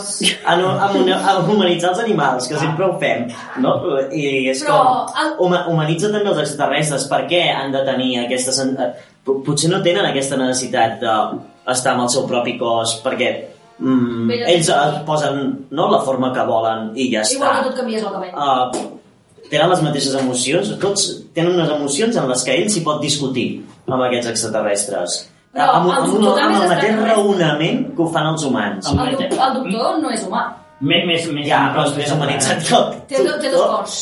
[0.45, 0.89] a, no, a,
[1.33, 3.23] a humanitzar els animals, que sempre ho fem,
[3.65, 3.73] no?
[4.13, 5.31] I és Però com...
[5.47, 7.07] Huma, humanitza també els extraterrestres.
[7.09, 8.53] Per què han de tenir aquesta...
[8.69, 8.91] eh,
[9.25, 13.31] po- Potser no tenen aquesta necessitat d'estar amb el seu propi cos, perquè
[13.79, 15.41] mm, ells eh, posen
[15.73, 17.65] no, la forma que volen i ja Igual que està.
[17.65, 18.37] tu et canvies el cabell.
[18.37, 23.01] Uh, tenen les mateixes emocions, tots tenen unes emocions en les que ell s'hi pot
[23.01, 23.49] discutir
[23.89, 25.23] amb aquests extraterrestres.
[25.51, 28.45] No, amb, el amb, doctor un, amb també el mateix raonament que ho fan els
[28.47, 28.87] humans.
[28.91, 30.43] Amb- El, doc- el doctor no és humà.
[30.81, 31.47] Més, més, més...
[31.49, 33.97] Ja, però és més humanitzat que el Té, té dos cors.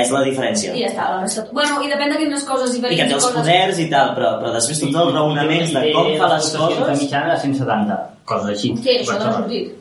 [0.00, 0.72] És la diferència.
[0.74, 1.44] I ja està, la resta...
[1.52, 2.98] Bueno, i depèn de quines coses hi I venim.
[3.02, 6.30] que té els poders i tal, però, però després tots els raonaments de com fa
[6.32, 7.02] les coses...
[7.04, 7.98] mitjana de 170,
[8.32, 8.72] coses així.
[8.82, 9.76] Sí, això no ha sortit.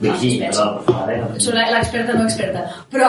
[0.00, 1.40] Virgí, però per favor, eh?
[1.42, 2.60] Soc la- l'experta no experta.
[2.92, 3.08] Però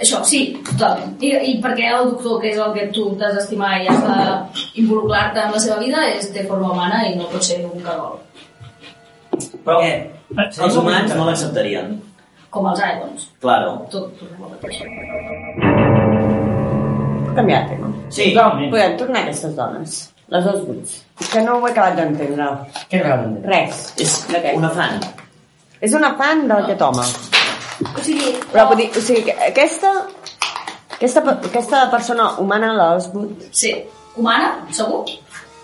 [0.00, 1.14] això, sí, totalment.
[1.24, 4.02] I, I perquè el doctor, que és el que tu t'has d'estimar i has
[4.74, 8.18] d'involucrar-te en la seva vida, és té forma humana i no pot ser un cagol.
[9.64, 10.10] Però, Eh,
[10.60, 11.96] els humans no l'acceptarien.
[12.50, 13.26] Com els Aegons.
[13.40, 13.86] Claro.
[13.90, 14.78] Tot, tot el mateix.
[17.24, 17.90] puc canviar de tema.
[18.10, 18.70] Sí, Totalment.
[18.72, 19.98] Podem tornar a aquestes dones.
[20.28, 20.96] Les dos buits.
[21.20, 22.48] És que no ho he acabat d'entendre.
[22.90, 23.44] Què realment?
[23.48, 23.94] Res.
[23.98, 24.98] és De una fan.
[25.80, 27.04] És una fan d'aquest home.
[27.94, 29.92] O sigui, Però vull dir, o sigui, que aquesta,
[30.96, 33.74] aquesta, aquesta persona humana, l'Oswood, Sí.
[34.16, 35.04] Humana, segur?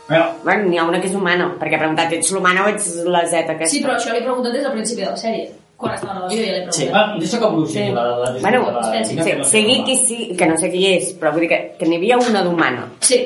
[0.09, 2.91] Bueno, Bueno, n'hi ha una que és humana, perquè ha preguntat, ets l'humana o ets
[3.09, 3.73] la Z aquesta?
[3.75, 5.49] Sí, però això l'he preguntat des del principi de la sèrie.
[5.77, 6.77] Quan estava a l'avió ja l'he preguntat.
[6.77, 6.87] Sí.
[6.93, 7.93] va, deixa que evolucioni Sí.
[7.95, 10.47] la, la, la, Bueno, la, la, sí, la, que no sé sigui qui sí, que
[10.47, 12.85] no sé qui és, però vull dir que, que n'hi havia una d'humana.
[13.01, 13.19] Sí.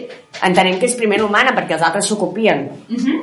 [0.42, 3.18] Entenem que és primer l'humana perquè els altres s'ho copien, Mhm.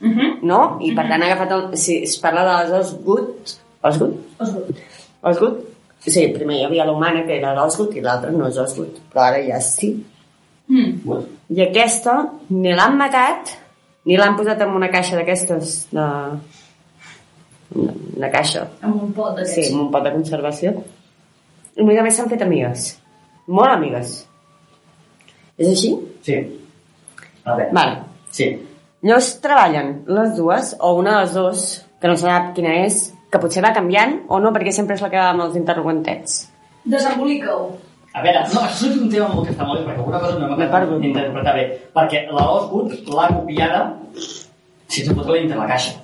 [0.00, 0.40] Mhm.
[0.42, 0.78] no?
[0.80, 1.76] I per tant ha agafat el...
[1.80, 3.54] Si es parla de les Osgood...
[3.82, 4.16] Osgood?
[4.38, 4.82] Osgood.
[5.22, 5.60] Osgood?
[6.04, 9.40] Sí, primer hi havia l'humana que era l'Osgood i l'altra no és Osgood, però ara
[9.44, 9.94] ja sí.
[10.68, 11.14] Mm.
[11.54, 12.16] I aquesta
[12.50, 13.54] ni l'han matat
[14.08, 16.08] ni l'han posat en una caixa d'aquestes de...
[17.74, 19.54] Una, una caixa Amb un pot d'aquests.
[19.56, 20.74] Sí, amb un pot de conservació.
[21.74, 22.92] I a més s'han fet amigues.
[23.50, 24.12] Molt amigues.
[25.58, 25.90] És així?
[26.26, 26.36] Sí.
[27.44, 27.72] A veure.
[27.74, 27.96] Vale.
[28.34, 28.52] Sí.
[29.04, 31.64] Llavors treballen les dues, o una de les dues,
[32.00, 35.10] que no sap quina és, que potser va canviant, o no, perquè sempre és la
[35.12, 36.38] que va amb els interrogantets.
[36.88, 37.66] Desembolica-ho.
[38.14, 40.38] A veure, no, això és un tema molt que està molt bé, perquè alguna cosa
[40.38, 41.00] no m'ha perdut.
[41.02, 41.64] d'interpretar bé.
[41.96, 43.80] Perquè la Osgood l'ha copiada
[44.86, 45.94] sense fotre-la dintre la caixa.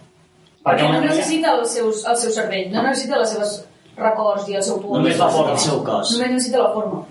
[0.66, 3.52] Perquè no una mica- necessita els seus, el seu cervell, no necessita les seves
[3.96, 4.98] records i el seu poder.
[5.04, 5.52] Només la forma.
[5.52, 6.10] El seu cos.
[6.16, 7.04] Només necessita la forma.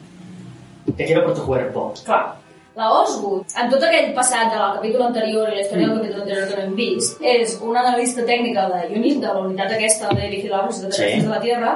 [0.97, 1.93] Te quiero por tu cuerpo.
[2.05, 2.35] Clar.
[2.75, 6.47] La Osgood, en tot aquell passat del capítol anterior i la història del capítol anterior
[6.47, 10.29] que no hem vist, és una analista tècnica de UNIT, de la unitat aquesta de
[10.29, 11.09] vigilar els Sí.
[11.21, 11.73] de la Terra,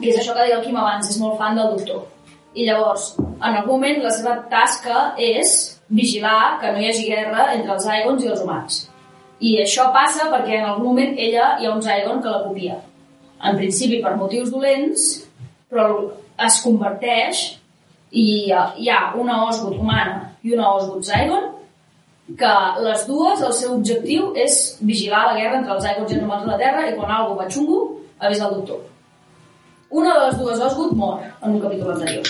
[0.00, 2.06] que és això que deia el Quim abans, és molt fan del doctor.
[2.54, 7.52] I llavors, en algun moment, la seva tasca és vigilar que no hi hagi guerra
[7.54, 8.90] entre els Aigons i els humans.
[9.40, 12.80] I això passa perquè en algun moment ella hi ha un Zygon que la copia.
[13.44, 15.26] En principi per motius dolents,
[15.70, 17.59] però es converteix
[18.10, 21.48] i hi ha, hi ha una Osgood humana i una Osgood Zygon
[22.38, 22.52] que
[22.84, 26.44] les dues, el seu objectiu és vigilar la guerra entre els Zygons i els humans
[26.46, 27.80] de la Terra i quan algú va xungo,
[28.18, 28.84] avisa el doctor.
[29.90, 32.26] Una de les dues Osgood mor en un capítol anterior.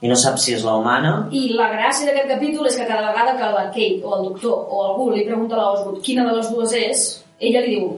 [0.00, 3.12] I no sap si és la humana I la gràcia d'aquest capítol és que cada
[3.12, 6.26] vegada que la Kate o el doctor o algú li pregunta a la Osgood quina
[6.28, 7.06] de les dues és,
[7.40, 7.88] ella li diu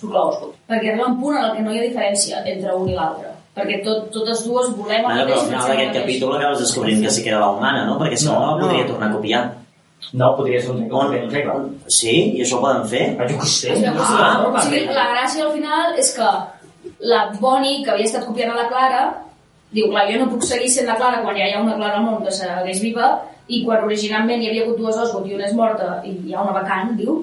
[0.00, 0.56] soc la Osgood.
[0.68, 3.33] Perquè arriba un punt en el que no hi ha diferència entre un i l'altre.
[3.54, 7.22] Perquè tot, totes dues volem Bueno, però al final d'aquest capítol acabes descobrint que sí
[7.22, 7.98] que era la humana, no?
[8.00, 9.42] Perquè si no, No, no podria tornar a copiar.
[10.12, 10.80] No, podria ser un
[11.30, 11.52] segle.
[11.54, 12.14] On, Un sí?
[12.38, 13.04] I això ho poden fer?
[13.18, 13.76] Ah, jo què sé.
[13.78, 13.86] Sí.
[13.86, 16.32] Ah, o sigui, la gràcia al final és que
[17.12, 19.04] la Bonnie, que havia estat copiant a la Clara,
[19.74, 22.00] diu, clar, jo no puc seguir sent la Clara quan ja hi ha una Clara
[22.00, 23.12] al món que segueix viva,
[23.48, 26.42] i quan originalment hi havia hagut dues Osgood i una és morta i hi ha
[26.44, 27.16] una vacant, diu,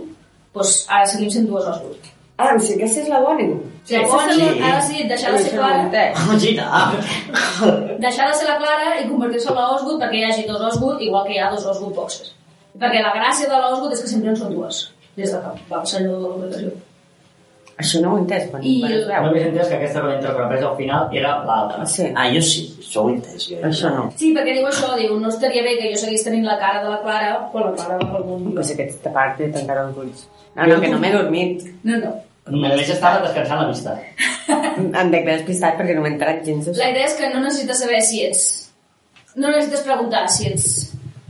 [0.56, 2.12] doncs ara seguim sent dues Osgood.
[2.42, 3.56] Ah, sigui, aquesta és la Bonnie.
[3.92, 4.60] La Bonnie Sí.
[4.64, 6.68] ha decidit deixar de ser Clara, Oh!
[6.72, 6.94] Ah.
[8.00, 11.02] deixar de ser la Clara i convertir-se en la Osgood perquè hi hagi dos Osgood,
[11.02, 12.34] igual que hi ha dos Osgood boxers.
[12.80, 15.82] Perquè la gràcia de l'Osgood és que sempre en són dues, des de que va
[15.82, 16.72] allò de l'obligació.
[17.82, 19.30] Això no ho he entès, quan, I quan veu.
[19.32, 21.86] havies entès que aquesta que va entrar per l'empresa al final era l'altra.
[21.90, 23.48] Sí, Ah, jo sí, això ho he entès.
[23.50, 23.56] Jo.
[23.68, 24.04] això no.
[24.16, 26.90] Sí, perquè diu això, diu, no estaria bé que jo seguís tenint la cara de
[26.90, 28.54] la Clara quan la Clara va pel món.
[28.54, 30.28] Pues aquesta part té tancar els ulls.
[30.56, 31.64] No, no, que no m'he dormit.
[31.84, 32.14] No, no.
[32.50, 33.94] Només estava descansant la vista.
[35.02, 37.80] Em dec haver despistat perquè no m'he enterat gens La idea és que no necessites
[37.84, 38.48] saber si ets...
[39.36, 40.66] No necessites preguntar si ets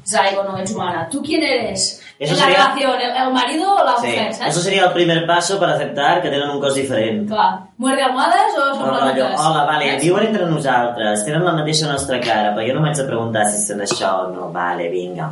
[0.08, 1.08] Zygon o ets humana.
[1.12, 2.02] ¿Tú quién eres?
[2.18, 4.54] Eso en la sería- relación, el, el marido o la Sí, mujer, ¿sabes?
[4.56, 7.28] eso sería el primer paso para aceptar que tenen un cos diferent.
[7.28, 7.60] Clar.
[7.78, 9.40] ¿Muerde almohades o són No, plantes?
[9.40, 10.04] hola, vale, Saps?
[10.04, 13.62] viuen entre nosaltres, tenen la mateixa nostra cara, però jo no m'haig de preguntar si
[13.66, 14.50] són això o no.
[14.54, 15.32] Vale, vinga.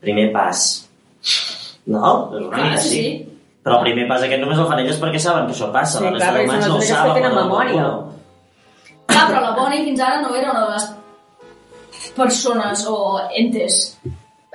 [0.00, 0.64] Primer pas.
[1.86, 2.30] No?
[2.34, 3.27] És una Clar, mica sí, sí.
[3.68, 5.98] Però el primer pas aquest només el fan elles perquè saben que això passa.
[6.00, 7.10] Sí, la resta d'humans no ho saben.
[7.10, 7.82] que tenen però no, memòria.
[7.82, 7.96] no.
[9.08, 10.88] Clar, però la Bonnie fins ara no era una de les
[12.16, 12.96] persones o
[13.36, 13.82] entes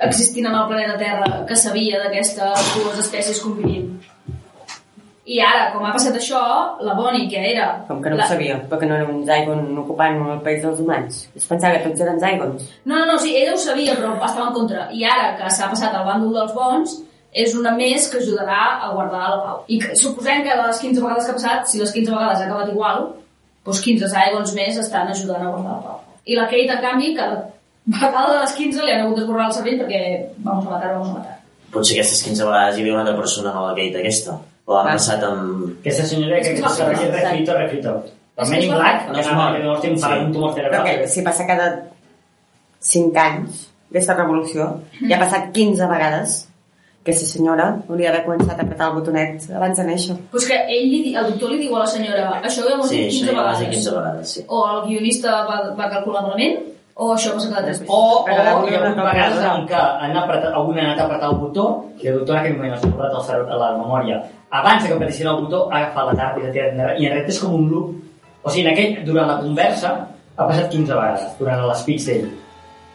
[0.04, 3.94] existint en el planeta Terra que sabia d'aquestes dues espècies convivint.
[5.24, 6.40] I ara, com ha passat això,
[6.84, 7.70] la Bonnie, que era...
[7.88, 8.26] Com que no la...
[8.26, 11.22] ho sabia, perquè no era un Zygon ocupant el país dels humans.
[11.38, 12.66] Es pensava que tots eren Zygons.
[12.84, 14.84] No, no, no, sí, ella ho sabia, però estava en contra.
[14.92, 16.98] I ara que s'ha passat al bàndol dels bons,
[17.34, 19.56] és una més que ajudarà a guardar la pau.
[19.68, 22.40] I que, suposem que de les 15 vegades que ha passat, si les 15 vegades
[22.40, 23.08] ha acabat igual,
[23.66, 26.00] doncs 15 Zygons més estan ajudant a guardar la pau.
[26.24, 27.50] I la Kate, en canvi, cada
[27.86, 30.02] vegada de les 15 li han hagut d'esborrar el cervell perquè
[30.38, 31.36] vamos a matar, vamos a matar.
[31.74, 34.38] Potser aquestes 15 vegades hi havia una altra persona nova que aquesta.
[34.66, 34.84] O Ah.
[34.92, 35.74] passat amb...
[35.80, 37.90] Aquesta senyora que s'ha refrito, refrito.
[38.36, 40.32] És El que Men in la- Black, No que es anava que no té un,
[40.32, 40.84] tumor Però cerebral.
[41.00, 41.66] que si passa cada
[42.80, 44.66] 5 anys d'aquesta revolució,
[45.08, 46.48] ja ha passat 15 vegades
[47.04, 50.14] aquesta senyora hauria d'haver començat a apretar el botonet abans de néixer.
[50.32, 52.82] Pues que ell li, di- el doctor li diu a la senyora això ho hem
[52.88, 53.74] Sí, dit 15 això ja va ser vegades.
[53.76, 54.44] 15 vegades, sí.
[54.48, 56.62] O el guionista va, va calcular malament,
[56.96, 57.92] o això passa cada 3 mesos.
[57.94, 60.98] O, o Però hi ha una hagut vegades en què han apretat, algun ha anat
[61.02, 61.64] a apretar el botó
[62.00, 64.22] i el doctor en aquell moment s'ha acordat el cere- la memòria.
[64.50, 66.96] Abans que apretissin el botó, ha agafat la tarda i l'ha tirat enrere.
[67.02, 67.94] I en realitat és com un loop.
[68.44, 69.90] O sigui, en aquell, durant la conversa,
[70.36, 72.26] ha passat 15 vegades, durant l'espeech d'ell.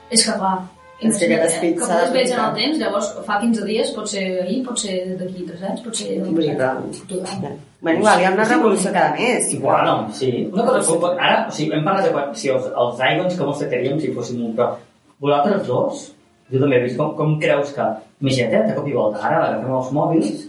[0.09, 0.57] És que clar,
[0.99, 4.09] És que aquest speech que es veig en el temps, llavors fa 15 dies, pot
[4.11, 6.17] ser ahir, pot ser d'aquí 3 anys, pot ser...
[6.25, 7.51] Dir que...
[7.79, 9.53] Bueno, igual, hi ha una revolució cada mes.
[9.63, 10.31] Bueno, sí.
[10.51, 13.51] Una cosa, com, ara, o sigui, hem parlat de quan, si els, els Zygons com
[13.53, 14.55] els tractaríem si fóssim un...
[14.57, 14.73] Però
[15.23, 16.01] vosaltres dos,
[16.51, 17.87] jo també he vist com, com creus que...
[18.19, 20.41] Imagina't, eh, de cop i volta, ara agafem els mòbils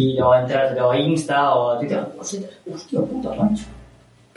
[0.00, 3.66] i o entres allò a Insta o a Twitter, hòstia, hòstia puta, doncs,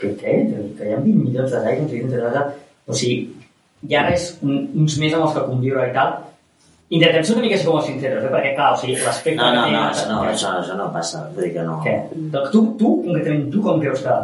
[0.02, 0.34] que què?
[0.50, 2.44] Que, que hi ha 20 milions de Zygons i de...
[2.84, 3.33] O sigui,
[3.88, 6.14] hi ha res, un, uns més amb els que conviure i tal,
[6.94, 8.28] Intentem ser una mica així com els sinceros, eh?
[8.30, 11.22] perquè clar, o sigui, l'aspecte No, no, té- no, això no, això, això no passa.
[11.34, 11.78] Vull dir que no.
[11.82, 11.94] Què?
[12.34, 14.16] Doncs tu, tu, concretament, tu com creus que...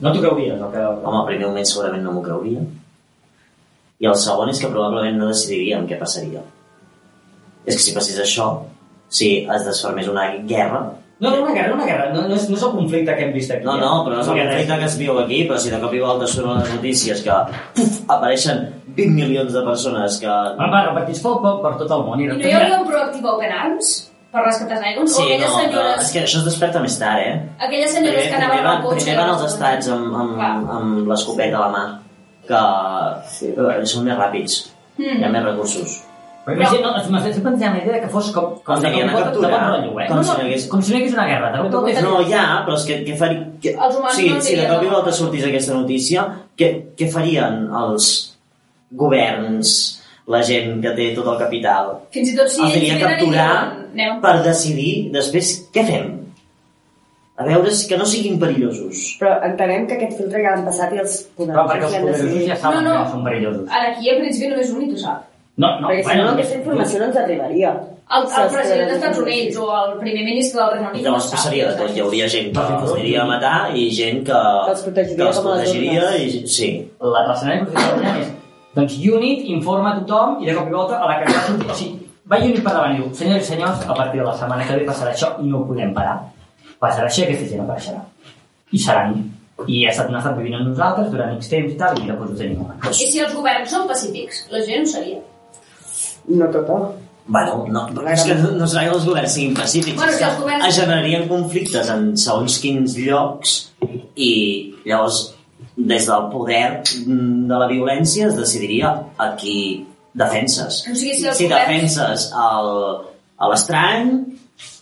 [0.00, 0.84] No t'ho creuries, el que...
[1.02, 2.62] Home, al primer moment segurament no m'ho creuria.
[4.00, 6.40] I el segon és que probablement no decidiríem què passaria.
[7.66, 8.48] És que si passés això,
[9.10, 10.84] si es desfermés una guerra...
[11.24, 12.06] No, no, una guerra, una guerra.
[12.14, 13.64] No, no, és, no és el conflicte que hem vist aquí.
[13.66, 15.94] No, no, però no és el conflicte que es viu aquí, però si de cop
[15.96, 17.36] i volta surten les notícies que
[17.78, 18.64] puf, apareixen
[18.94, 20.28] 20 milions de persones que...
[20.30, 22.20] Va, va, repartits pel, per, per tot el món.
[22.22, 23.94] I I no hi hauria un proactiu Open Arms
[24.34, 25.12] per rescatar Zygons?
[25.16, 26.04] Sí, o aquelles no, però senyores...
[26.04, 27.34] és que això es desperta més tard, eh?
[27.68, 29.04] Aquelles senyores Primer, que anaven primer, amb el van, cotxe...
[29.04, 30.48] primer van als estats amb, Clar.
[30.52, 31.84] amb, amb l'escopeta a la mà,
[32.48, 32.62] que
[33.48, 34.62] eh, són més ràpids,
[34.94, 35.16] Mm.
[35.18, 35.94] hi ha més recursos.
[36.44, 38.50] Però imagina, no, fet pensar en la idea que fos com...
[38.66, 38.90] com de
[39.24, 39.50] capturar.
[39.54, 40.06] bon rotllo, eh?
[40.10, 41.50] Com no, si no, no hagués- com si no hi hagués una guerra.
[41.54, 43.46] De cop volta és- No, ja, però és que què faria...
[43.62, 44.92] Que, Els humans sí, no si de cop i no.
[44.98, 46.26] volta sortís aquesta notícia,
[46.60, 46.68] què,
[47.00, 48.10] què farien els
[48.92, 49.70] governs,
[50.30, 51.94] la gent que té tot el capital?
[52.14, 53.48] Fins i tot si els ells capturar
[54.22, 56.12] per decidir després què fem.
[57.34, 59.16] A veure si que no siguin perillosos.
[59.18, 62.44] Però entenem que aquest filtre ja l'han passat i els Però perquè els han poderosos
[62.46, 63.00] ja saben No, no.
[63.02, 63.64] que són perillosos.
[63.74, 65.30] Ara aquí al principi només un i tu saps.
[65.56, 67.72] No, no, Perquè si no, aquesta informació no ens arribaria.
[68.14, 71.24] El, el president dels Estats Units o el primer ministre del Regne I Unit llavors
[71.24, 71.36] no sap.
[71.38, 71.92] passaria de tot.
[71.94, 75.28] Hi hauria gent que els aniria a matar i gent que, Que els protegiria que
[75.30, 76.70] els protegiria i, sí.
[77.00, 78.32] La l'escenari que us és
[78.74, 81.70] doncs Unit informa a tothom i de cop i volta a la que va sortir...
[81.70, 84.34] O sigui, va Unit per davant i diu senyors i senyors, a partir de la
[84.40, 86.16] setmana que ve passarà això i no ho podem parar.
[86.82, 88.02] Passarà això i aquesta gent apareixerà.
[88.74, 89.14] I seran.
[89.70, 92.18] I ha estat, han estat vivint amb nosaltres durant X temps i tal, i mira,
[92.18, 92.66] doncs ho tenim.
[92.90, 95.20] I si els governs són pacífics, la gent ho seria.
[96.28, 96.76] No tota.
[97.26, 100.24] Bueno, no, però és que no, no serà que els governs siguin pacífics, Bueno, que
[100.28, 103.54] els governs- es generarien conflictes en segons quins llocs
[104.16, 105.34] i llavors
[105.76, 110.82] des del poder de la violència es decidiria a qui defenses.
[110.90, 112.68] O sigui, si si governs- defenses el,
[113.38, 114.12] a l'estrany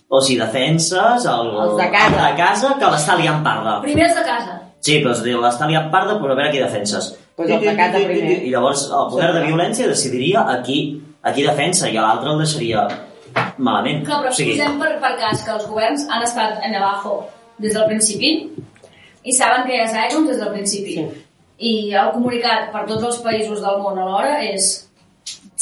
[0.09, 2.11] o si defenses el, Els de casa.
[2.11, 3.79] el de casa que l'està liant parda.
[3.87, 4.59] Primer els de casa.
[4.83, 7.15] Sí, però es diu, l'està liant parda, però a veure qui defenses.
[7.37, 8.43] Pues el de casa primer.
[8.45, 12.33] I llavors el poder de violència decidiria a qui, a qui defensa i a l'altre
[12.33, 12.85] el deixaria
[13.57, 14.05] malament.
[14.07, 17.19] Clar, però o sigui, posem per, per cas que els governs han estat en abajo
[17.63, 18.33] des del principi
[19.23, 20.97] i saben que hi ha Zygons des del principi.
[20.99, 21.27] Sí.
[21.63, 24.73] I el comunicat per tots els països del món alhora és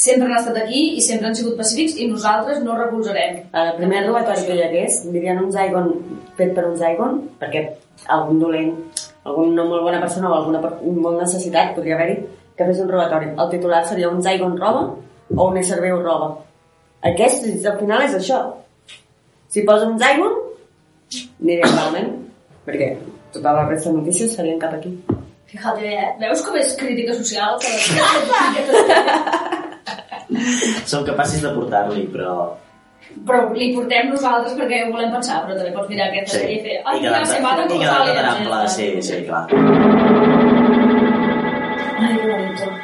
[0.01, 3.43] sempre han estat aquí i sempre han sigut pacífics i nosaltres no recolzarem.
[3.53, 5.91] El primer robatori que hi hagués, dirien un Zygon
[6.39, 7.67] fet per un Zygon, perquè
[8.15, 8.73] algun dolent,
[9.29, 12.17] algun no molt bona persona o alguna molt necessitat podria haver-hi,
[12.57, 13.29] que fes un robatori.
[13.37, 14.87] El titular seria un Zygon roba
[15.35, 16.27] o un ésser viu roba.
[17.11, 18.37] Aquest, al final, és això.
[19.51, 20.33] Si posa un Zygon,
[21.41, 22.09] aniria malament,
[22.67, 22.87] perquè
[23.33, 24.91] tota la resta de notícies serien cap aquí.
[25.51, 26.09] Fíjate, eh?
[26.21, 27.51] Veus com és crítica social?
[27.59, 27.71] Que...
[30.87, 32.31] som capaços de portar-li, però...
[33.27, 36.41] però li portem nosaltres perquè ho volem pensar, però també pots mirar aquesta Sí.
[36.45, 38.67] sèrie i fer I ai, mira, quedar-te se maten i com ample, està.
[38.77, 39.45] sí, sí, clar.
[42.01, 42.17] Ay,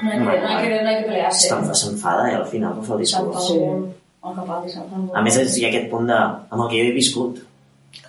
[0.04, 1.48] No hay que, no hay que, no hay que pelearse.
[1.50, 3.50] Se'n- S'enfada, eh, al final, que fa el discurs.
[3.52, 5.14] El Pau.
[5.16, 6.18] A més, és, hi ha aquest punt de,
[6.52, 7.38] amb el que jo he viscut.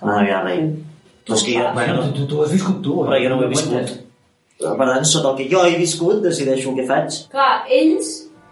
[0.01, 0.63] No, ja, rei.
[1.29, 2.95] És que jo, Bueno, tu, tu, tu has viscut tu.
[3.05, 3.93] però jo no ho he viscut.
[4.59, 7.21] Per tant, sota el que jo he viscut, decideixo què faig.
[7.31, 8.09] Clar, ells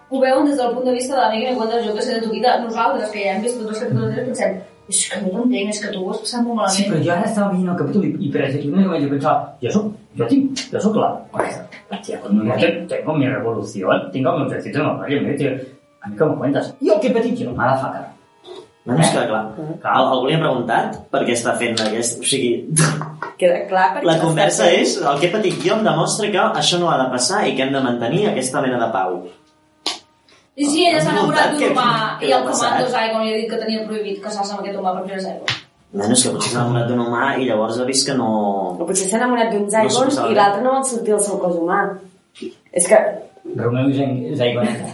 [0.09, 2.21] ho veuen des del punt de vista de l'amiga que cuenta jo que sé de
[2.21, 2.59] tu vida.
[2.63, 5.79] Nosaltres, que ja hem vist tots els capítols anteriors, pensem és que no t'entenc, és
[5.83, 6.93] que tu ho has passat molt Sí, malament.
[6.93, 9.57] però jo ara estava veient el capítol i, i per exemple, una cosa jo pensava,
[9.61, 9.89] jo soc,
[10.21, 11.43] jo tinc, jo soc la, la
[12.03, 12.51] tía con mi
[12.87, 15.51] tengo mi revolución, tengo mi ejército, no, vale, me tío,
[16.01, 18.05] a mí que me cuentas, jo que petit, jo, motherfucker.
[18.87, 19.41] Bueno, és que, clar,
[19.83, 22.21] al, algú li ha preguntat per què està fent aquest...
[22.23, 22.69] O sigui,
[23.39, 24.07] Queda clar perquè...
[24.07, 26.95] la conversa fent- és, el que he patit jo em demostra que això no ha
[27.01, 29.17] de passar i que hem de mantenir aquesta mena de pau.
[30.55, 31.89] I si ella s'ha enamorat d'un humà
[32.23, 35.17] i el comando Zygon li ha dit que tenia prohibit casar-se amb aquest humà perquè
[35.17, 35.66] era Zygon.
[35.93, 38.27] Bueno, és que potser s'ha enamorat d'un humà i llavors ha vist que no...
[38.75, 40.33] O potser s'ha enamorat d'un No Zygon sabe.
[40.33, 41.79] i l'altre no vol sortir del seu cos humà.
[42.73, 42.99] És que...
[43.55, 44.91] Romeu i Zaigoneta.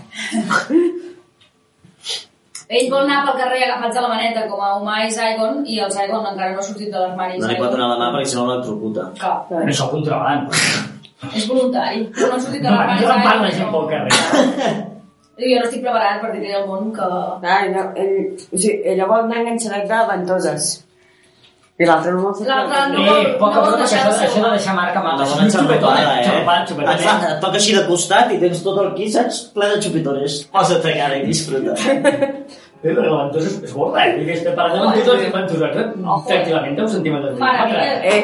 [2.73, 5.79] Ell vol anar pel carrer agafats de la maneta com a humà i Zygon i
[5.83, 7.41] el Zygon encara no ha sortit de l'armari.
[7.41, 9.09] No li pot donar la mà perquè si no l'electrocuta.
[9.19, 10.47] Clar, Però això ho controlen.
[11.33, 12.05] és voluntari.
[12.15, 13.59] Però no ha sortit de No, l'armari no parla Zygon.
[13.59, 14.81] gent pel carrer.
[15.49, 17.07] Jo no estic preparat per dir-li al món que...
[17.57, 18.17] Ai, no, ell,
[18.53, 20.71] o sigui, ella vol anar enganxadet de ventoses.
[21.81, 24.11] I l'altre no vol fer L'altre no Eh, vol, poc a no poc, això, deixar
[24.11, 25.25] de això de deixar marca No marca.
[25.31, 26.19] donen xapetones, eh?
[26.35, 27.07] Et, fa, xupetones.
[27.31, 29.39] et toca així de costat i tens tot el aquí, saps?
[29.55, 30.35] Ple de xupitones.
[30.53, 31.73] Posa't a cara i disfruta.
[32.83, 34.13] Eh, però la ventosa és, és gorda, eh?
[34.19, 36.23] Vull dir, estem parlant de ventoses, ventoses, Ojo.
[36.29, 37.33] tranquil·lament 10 centímetres.
[37.33, 37.83] de diàmetre.
[38.13, 38.23] Eh,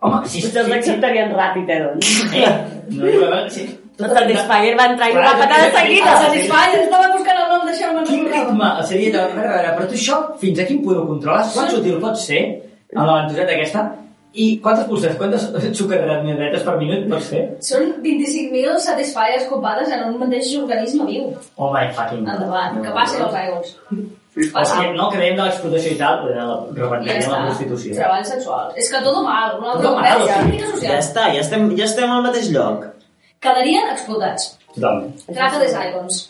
[0.00, 0.40] Home, si...
[0.42, 2.34] potser els acceptarien ràpid, eh, doncs.
[2.34, 2.52] Eh,
[2.96, 3.50] no haver...
[3.54, 3.66] Sí.
[4.00, 6.16] Tot el Satisfyer va entrar i va patar de sí, sí, seguida.
[6.16, 6.26] sí.
[6.26, 9.22] Satisfyer, estava buscant el nom de Sherman Quin ritme seria de...
[9.22, 11.54] A a veure, però tu això, fins a quin punt ho controles?
[11.56, 12.44] Quant sutil pot ser
[12.96, 13.88] amb la ventoseta aquesta?
[14.30, 15.48] I quantes pulses, quantes
[15.80, 17.42] sucadretes per minut pots fer?
[17.66, 21.32] Són 25.000 Satisfyers copades en un mateix organisme viu.
[21.56, 22.36] Oh my fucking god.
[22.38, 23.74] Endavant, que passin els.
[24.30, 27.96] O sigui, no, que dèiem de l'explotació i tal, de la Ja revertir la prostitució.
[27.98, 28.70] Treball sexual.
[28.78, 30.38] És que tot mal, una altra Todo mal, Ja
[30.70, 30.94] social.
[31.00, 32.86] està, ja estem, ja estem al mateix lloc.
[33.40, 34.50] Quedarien explotats.
[34.74, 35.14] Totalment.
[35.32, 36.20] Trata de Zygons.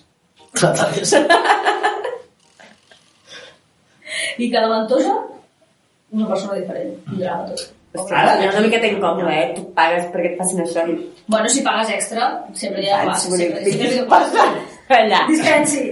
[4.38, 5.16] I cada ventosa,
[6.14, 6.94] una persona diferent.
[7.10, 7.68] Millorava tot.
[8.14, 9.48] Ara, és una miqueta incòmode, eh?
[9.56, 10.84] Tu pagues perquè et facin això.
[11.26, 14.46] Bueno, si pagues extra, sempre hi ha vull Sempre, sempre, passa.
[14.94, 15.24] Allà.
[15.30, 15.82] Dispensi.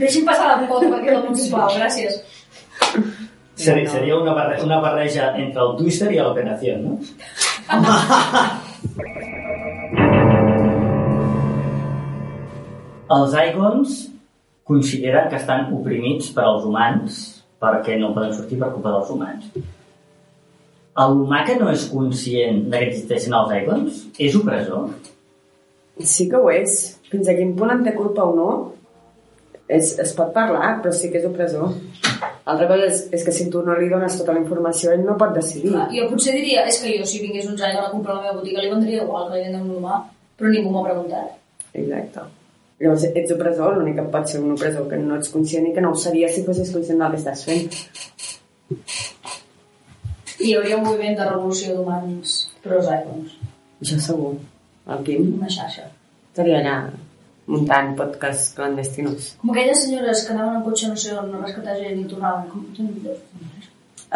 [0.00, 1.72] Deixi'm passar la pota perquè la punt, sisplau.
[1.78, 2.20] Gràcies.
[3.62, 6.92] Seria, seria una, barre, una barreja entre el Twister i l'Operació, no?
[13.12, 14.00] Els Aigons
[14.68, 17.22] consideren que estan oprimits per als humans
[17.62, 19.48] perquè no poden sortir per culpa dels humans.
[20.92, 24.90] L'humà que no és conscient de que existeixen els Aigons és opressor?
[26.14, 26.78] Sí que ho és.
[27.12, 28.50] Fins a quin punt en té culpa o no,
[29.68, 31.72] és, es pot parlar, però sí que és opressor.
[32.48, 35.16] Altra cosa és, és que si tu no li dones tota la informació, ell no
[35.20, 35.72] pot decidir.
[35.74, 38.28] Clar, Jo potser diria, és que jo si vingués un Zygon a comprar a la
[38.28, 40.04] meva botiga li vendria igual que li venen un humà,
[40.38, 41.36] però ningú m'ha preguntat.
[41.72, 42.28] Exacte.
[42.82, 45.82] Llavors, ets opressor, l'únic que pot ser un opressor que no ets conscient i que
[45.84, 47.68] no ho seria si fossis conscient del que estàs fent.
[50.42, 52.32] I hi hauria un moviment de revolució d'humans
[52.64, 53.36] pro Zygons.
[53.84, 54.32] Això segur.
[54.90, 55.84] El Quim Una xarxa.
[56.32, 56.76] estaria allà
[57.52, 59.28] muntant podcasts clandestinos.
[59.42, 62.48] Com aquelles senyores que anaven en cotxe no sé on a rescatar gent i tornaven.
[62.50, 62.66] Com...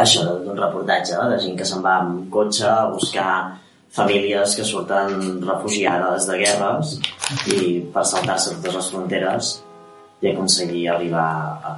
[0.07, 3.31] Això d'un reportatge de gent que se'n va amb cotxe a buscar
[3.97, 6.97] famílies que surten refugiades de guerres
[7.53, 7.59] i
[7.95, 9.53] per saltar-se totes les fronteres
[10.23, 11.29] i aconseguir arribar
[11.71, 11.75] a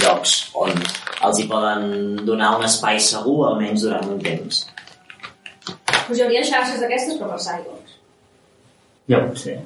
[0.00, 1.84] llocs on els hi poden
[2.28, 4.64] donar un espai segur almenys durant un temps.
[6.06, 7.98] Pues hi hauria xarxes d'aquestes però per Zygons.
[9.10, 9.58] Ja pot ser.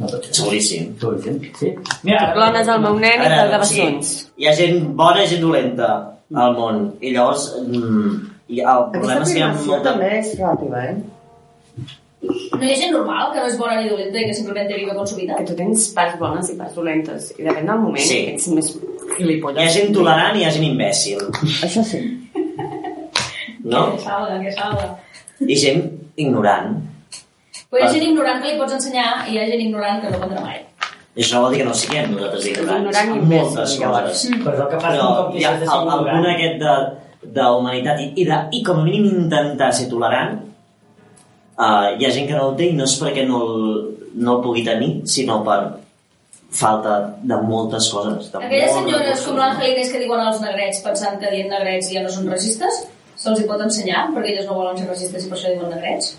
[0.00, 0.34] No pot ser.
[0.40, 0.88] Seguríssim.
[1.02, 1.74] Seguríssim, sí.
[2.08, 4.16] Mira, Clones el meu nen i te'l o sigui, gabassons.
[4.40, 5.92] hi ha gent bona i gent dolenta
[6.44, 8.18] al món i llavors mm,
[8.54, 9.96] i el problema és que hi ha molta...
[10.10, 11.19] és relativa, eh?
[12.52, 14.76] No hi ha gent normal que no és bona ni dolenta i que simplement té
[14.80, 15.36] vida consumida.
[15.38, 18.24] Que tu tens parts bones i parts dolentes i depèn del moment Sí.
[18.26, 19.60] que ets més Hi gilipolles.
[19.62, 21.20] ha gent tolerant i hi ha gent imbècil,
[21.66, 22.00] Això sí.
[23.64, 23.92] no?
[23.94, 24.88] Que salga, que salga.
[25.40, 25.84] I gent
[26.16, 26.74] ignorant.
[27.70, 30.10] Però hi ha gent ignorant que li pots ensenyar i hi ha gent ignorant que
[30.10, 30.60] no aprendrà mai.
[31.16, 32.98] I això no vol dir que no siguem nosaltres ignorants.
[32.98, 34.26] Ignorant i moltes coses.
[34.42, 36.74] Però és el que fas Però un cop hi de el, punt aquest de,
[37.40, 40.38] de humanitat i, i, de, i com a mínim intentar ser tolerant
[41.60, 43.68] uh, hi ha gent que no el té i no és perquè no el,
[44.24, 45.60] no el pugui tenir, sinó per
[46.50, 48.30] falta de moltes coses.
[48.32, 49.26] De Aquelles moltes senyores coses.
[49.28, 52.82] com l'Angelines que diuen als negrets pensant que dient negrets ja no són racistes,
[53.20, 56.16] se'ls hi pot ensenyar perquè elles no volen ser racistes i per això diuen negrets?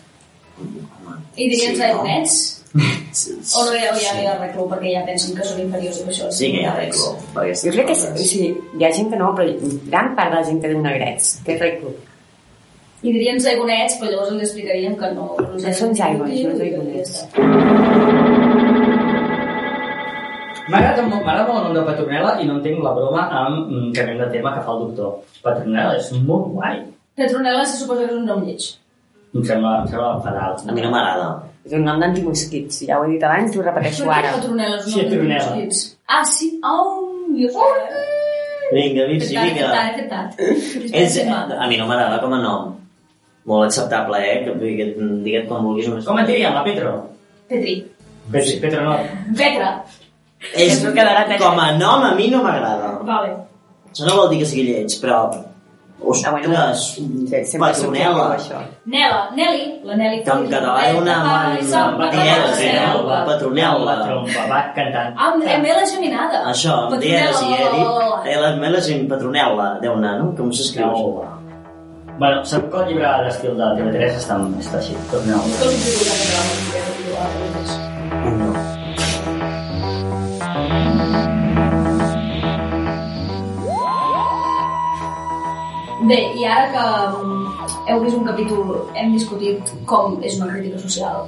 [1.36, 2.06] I dirien Sí, sí, no?
[2.32, 2.48] Sí,
[3.60, 6.14] O no hi ha, hi ha reclu perquè ja pensen que són inferiors i per
[6.14, 7.10] això Sí que hi ha reclo.
[7.36, 8.46] perquè Jo crec que sí,
[8.80, 9.52] hi ha gent que no, però
[9.92, 11.92] gran part de la gent que diu negrets té reclu.
[13.02, 15.32] I dirien zaigonets, però llavors els explicaríem que no...
[15.64, 17.14] Ja són zaigons, no zaigonets.
[20.72, 24.22] M'agrada molt, molt el nom de Petronella i no entenc la broma amb mm, canviant
[24.22, 25.16] de tema que fa el doctor.
[25.42, 26.78] Petronella és molt guai.
[27.18, 28.68] Petronella se suposa que és un nom lleig.
[29.34, 30.60] Em sembla, em sembla fatal.
[30.62, 31.32] A mi no m'agrada.
[31.66, 34.36] És un nom d'antimosquits, ja ho he dit abans i ho repeteixo Per què ara.
[34.38, 35.48] Petronella és un Sí, nom de Petronella.
[35.50, 35.82] mosquits?
[36.06, 36.52] Ah, sí?
[36.62, 36.86] Oh,
[37.42, 37.72] jo sé.
[38.72, 39.82] Vinga, tard, vinga.
[39.98, 40.40] fet tard.
[40.94, 42.70] És, a mi no m'agrada com a nom.
[43.50, 44.44] Molt acceptable, eh?
[44.46, 44.90] Que, que
[45.26, 45.88] digue't com vulguis.
[45.90, 46.06] Només...
[46.06, 46.94] Com et diríem, la Petro?
[47.50, 47.78] Petri.
[48.32, 48.98] Petri, Petro no.
[49.38, 49.72] Petra.
[50.54, 51.40] És, quedarà tallat.
[51.42, 52.98] com a nom a mi no m'agrada.
[53.08, 53.34] Vale.
[53.92, 55.24] Això no vol dir que sigui lleig, però...
[56.02, 57.04] Ostres, Ah, bueno, sí,
[58.02, 58.62] això.
[58.90, 61.18] Nela, Nelly, la Nelly Que en català hi ha una...
[61.94, 63.04] una dièresi, no?
[63.28, 63.84] Petronella.
[63.86, 65.14] La trompa, va cantant.
[65.14, 66.42] Ah, amb L geminada.
[66.50, 67.14] Això, amb dit.
[67.14, 70.32] Eh, la mela és Petronella, deu anar, no?
[70.40, 71.41] Com s'escriu No.
[72.22, 74.94] Bueno, segur que el llibre d'estil de TV3 està, està així.
[75.10, 75.42] Tot nou.
[75.58, 77.40] Que us he dit que la música que diu a la
[78.36, 78.50] No.
[86.12, 86.86] Bé, i ara que
[87.24, 91.26] mm, heu vist un capítol, hem discutit com és una crítica social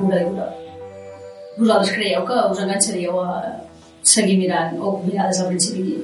[0.00, 0.50] pura i dura.
[1.60, 3.30] Vosaltres creieu que us enganxaríeu a
[4.02, 6.02] seguir mirant o mirar des del principi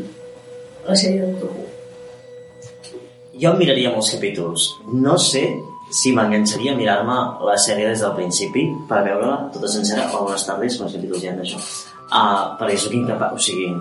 [0.87, 1.72] la sèrie de Doctor Who?
[3.41, 4.66] Jo em miraria molts capítols.
[4.93, 5.47] No sé
[5.93, 7.16] si m'enganxaria a mirar-me
[7.47, 11.30] la sèrie des del principi per veure-la tota sencera o bones tardes, quants capítols hi
[11.30, 11.61] ha d'això.
[12.12, 13.72] Uh, perquè sóc incapaç, o sigui...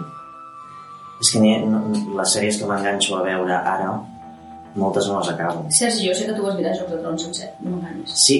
[1.21, 1.39] És que
[1.69, 1.83] no,
[2.17, 3.91] les sèries que m'enganxo a veure ara,
[4.75, 5.67] moltes no les acabo.
[5.69, 8.15] Sergi, jo sé que tu vas mirar Jocs de Trons sencer, no m'enganyis.
[8.17, 8.39] Sí,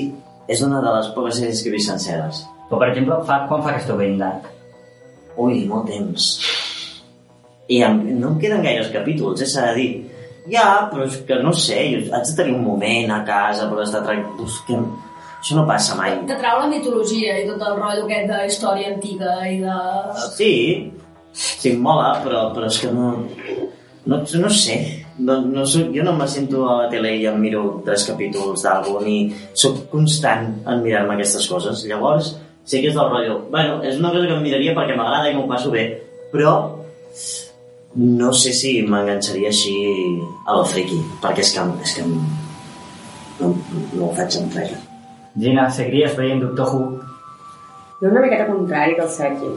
[0.50, 2.42] és una de les poques sèries que he vist senceres.
[2.70, 4.48] Però, per exemple, fa, quan fa que esteu veient Dark?
[5.38, 6.32] Ui, molt temps.
[7.72, 9.92] I em, no em queden gaires capítols, eh, s'ha de dir.
[10.50, 13.84] Ja, però és que no sé, jo haig de tenir un moment a casa per
[13.84, 14.48] estar tranquil.
[14.68, 14.80] Que
[15.42, 16.16] això no passa mai.
[16.30, 19.78] T'atrau la mitologia i tot el rotllo aquest de història antiga i de...
[20.38, 20.52] Sí,
[21.34, 23.14] sí, mola, però, però és que no...
[24.02, 24.76] No, no sé,
[25.22, 28.64] no, no soc, jo no me sento a la tele i em miro tres capítols
[28.66, 29.18] d'algú ni
[29.54, 31.86] sóc constant en mirar-me aquestes coses.
[31.86, 32.32] Llavors,
[32.66, 33.38] sé que és del rotllo.
[33.54, 35.86] Bueno, és una cosa que em miraria perquè m'agrada i m'ho passo bé,
[36.34, 36.56] però
[37.96, 39.76] no sé si m'enganxaria així
[40.48, 43.52] a lo friki, perquè és que, és que no,
[43.98, 44.78] no ho faig amb res.
[45.42, 46.86] Gina, seguiries veient Doctor Who?
[48.02, 49.52] Jo una miqueta contrari que el Sergi.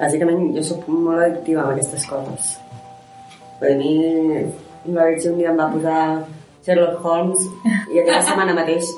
[0.00, 2.54] Bàsicament, jo sóc molt addictiva amb aquestes coses.
[3.60, 3.92] Per a mi,
[4.90, 6.00] la Virgil un dia em va posar
[6.64, 7.46] Sherlock Holmes
[7.92, 8.90] i aquella setmana mateix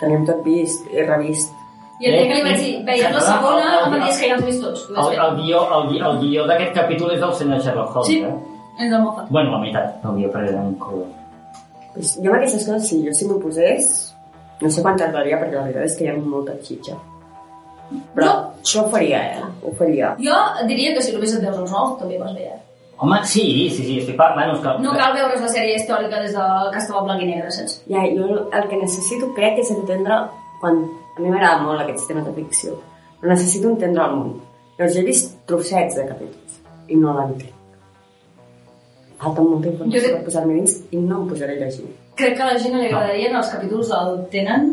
[0.00, 1.53] teníem tot vist i revist.
[2.00, 4.28] I el dia que li vaig dir, veies la segona, em va dir "És que
[4.28, 4.88] ja els vist tots.
[4.90, 8.18] El, el guió, el, gui- el guió d'aquest capítol és del senyor Sherlock Holmes, Sí.
[8.24, 8.34] eh?
[8.84, 9.28] És el Moffat.
[9.30, 11.06] Bueno, la meitat del guió, perquè era un cruel.
[11.94, 14.14] Pues jo amb aquestes coses, sí, jo si m'ho posés,
[14.60, 16.96] no sé quant tardaria, perquè la veritat és que hi ha molta xitxa.
[18.14, 18.50] Però No.
[18.62, 19.42] això ho faria, eh?
[19.62, 20.16] Ho faria.
[20.18, 20.34] Jo
[20.66, 22.60] diria que si només et veus els nous, també vas bé, eh?
[22.98, 24.50] Home, sí, sí, sí, estic parlant...
[24.52, 24.82] Bueno, que...
[24.82, 27.82] No cal veure's la sèrie històrica des de que estava blanc i negre, saps?
[27.88, 30.14] Ja, jo el que necessito crec és entendre
[30.60, 30.88] quan...
[31.16, 32.78] A mi m'agrada molt aquests temes de ficció,
[33.20, 34.32] però necessito entendre el món.
[34.78, 36.56] Llavors, jo he vist trossets de capítols
[36.90, 37.52] i no l'entenc.
[39.22, 41.86] Falta molta informació crec- per posar-me dins i no em posaré a llegir.
[42.18, 44.66] Crec que a la gent li agradarien els capítols del Tenen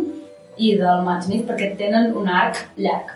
[0.57, 3.13] i del Matt Smith perquè tenen un arc llarg.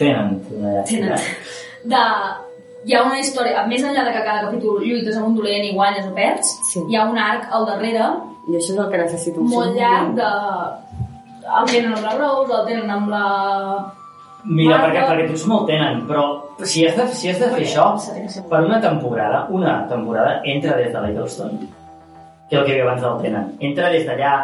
[0.00, 0.40] Tenen.
[0.50, 1.18] eh, Tenen.
[1.92, 2.00] De...
[2.84, 5.70] Hi ha una història, més enllà de que cada capítol lluites amb un dolent i
[5.72, 6.80] guanyes o perds, Sí.
[6.90, 8.08] hi ha un arc al darrere
[8.50, 9.40] I això és el que necessito.
[9.40, 10.28] molt llarg de...
[11.44, 13.24] El tenen amb la Rose, el tenen amb la...
[14.44, 16.24] Mira, perquè, perquè tots me'l tenen, però
[16.68, 17.86] si has de, si has de fer això,
[18.50, 21.54] per una temporada, una temporada, entra des de l'Eggleston,
[22.50, 23.46] que el que havia abans del tenen.
[23.70, 24.34] Entra des d'allà,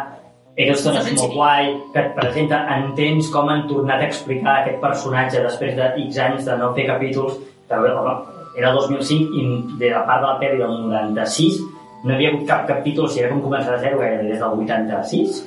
[0.57, 5.45] Eggleston és molt guai, que et presenta, entens com han tornat a explicar aquest personatge
[5.45, 7.37] després de X anys de no fer capítols,
[7.71, 8.15] home,
[8.57, 9.45] era el 2005 i
[9.79, 11.61] de la part de la pel·li del 96
[12.03, 14.61] no hi havia hagut cap capítol, si era com començar de zero, gairebé des del
[14.63, 15.41] 86,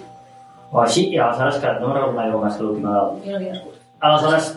[0.75, 3.31] o així, i aleshores, que no me'n recordo mai com va ser l'última del, Jo
[3.31, 3.81] no havia nascut.
[4.09, 4.49] Aleshores,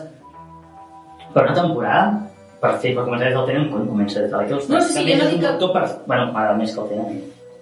[1.34, 2.04] per una temporada,
[2.62, 4.74] per fer, per començar des del tenen, quan comença des de l'Eggleston.
[4.74, 5.84] No, sí, sí, jo no dic que- Per...
[6.10, 7.18] Bueno, m'agrada més que el tenen.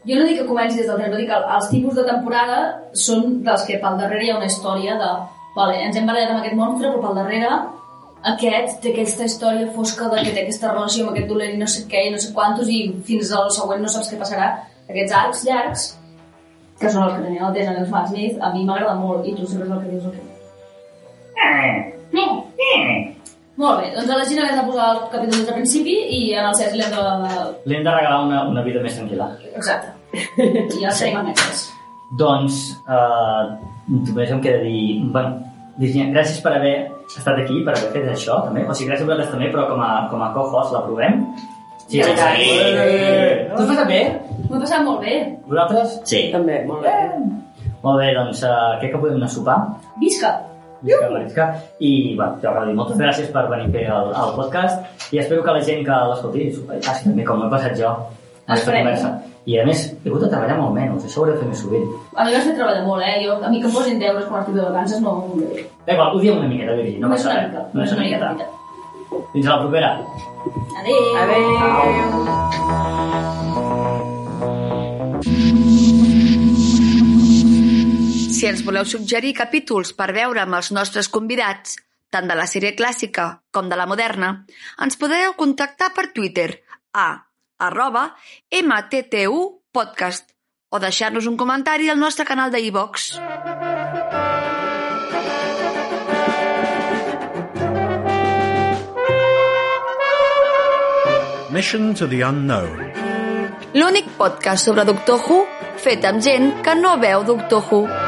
[0.09, 2.59] Jo no dic que comenci des del tren, no dic que els tipus de temporada
[3.07, 5.11] són dels que pel darrere hi ha una història de
[5.57, 7.51] vale, ens hem barallat amb aquest monstre, però pel darrere
[8.33, 11.67] aquest té aquesta història fosca de que té aquesta relació amb aquest dolent i no
[11.71, 14.49] sé què i no sé quantos i fins al següent no saps què passarà.
[14.89, 15.85] Aquests arcs llargs,
[16.81, 19.35] que són els que tenien el Tenen els Matt Smith, a mi m'agrada molt i
[19.37, 20.23] tu sempre és el que dius el que...
[23.57, 26.21] Molt bé, doncs a la Gina l'hem de posar el capítol des del principi i
[26.37, 27.05] en el Cesc l'hem de...
[27.65, 29.31] Li hem de regalar una, una vida més tranquil·la.
[29.55, 29.95] Exacte.
[30.77, 31.63] I ja serem annexes.
[32.21, 33.43] Doncs, eh,
[33.89, 34.83] només em queda dir...
[35.15, 35.41] Bueno,
[35.81, 36.75] Virginia, gràcies per haver
[37.09, 38.65] estat aquí, per haver fet això, també.
[38.69, 41.25] O sigui, gràcies a vosaltres també, però com a, com a co-host l'aprovem.
[41.87, 42.17] Sí, sí, sí.
[43.47, 44.01] Tu has passat bé?
[44.49, 45.15] M'ho he passat molt bé.
[45.47, 46.01] Vosaltres?
[46.11, 46.21] Sí.
[46.33, 46.97] També, molt bé.
[47.85, 49.57] Molt bé, doncs uh, crec que podem anar a sopar.
[50.03, 50.33] Visca!
[50.83, 51.47] Visca, Marisca.
[51.81, 55.45] I, bueno, t'ho dir, moltes gràcies per venir a fer el, el podcast i espero
[55.47, 57.95] que la gent que l'escolti s'ho passi també com ho he passat jo
[58.47, 58.85] Esperem.
[58.85, 59.13] conversa.
[59.47, 61.61] I a més, he hagut de treballar molt menys, això ho hauré de fer més
[61.63, 61.87] sovint.
[62.19, 63.15] A mi m'has fet treballar molt, eh?
[63.23, 65.13] Jo, a mi que em posin deures quan estic de vacances no.
[65.87, 67.49] Da igual, ho diem una miqueta, Virgi, no passa una res.
[67.53, 67.65] mica.
[67.73, 68.33] Només una miqueta.
[68.35, 68.56] miqueta.
[69.33, 69.91] Fins a la propera.
[70.81, 71.03] Adéu!
[71.23, 72.47] Adéu!
[78.37, 81.79] Si ens voleu suggerir capítols per veure amb els nostres convidats,
[82.13, 84.29] tant de la sèrie clàssica com de la moderna,
[84.85, 86.51] ens podeu contactar per Twitter
[86.93, 87.09] a
[87.59, 88.11] arroba
[88.53, 89.41] mttu
[89.73, 90.35] podcast
[90.71, 93.17] o deixar-nos un comentari al nostre canal de iVox.
[101.57, 102.93] Mission to the Unknown.
[103.73, 105.39] L'únic podcast sobre Doctor Who
[105.81, 108.06] fet amb gent que no veu Doctor Who.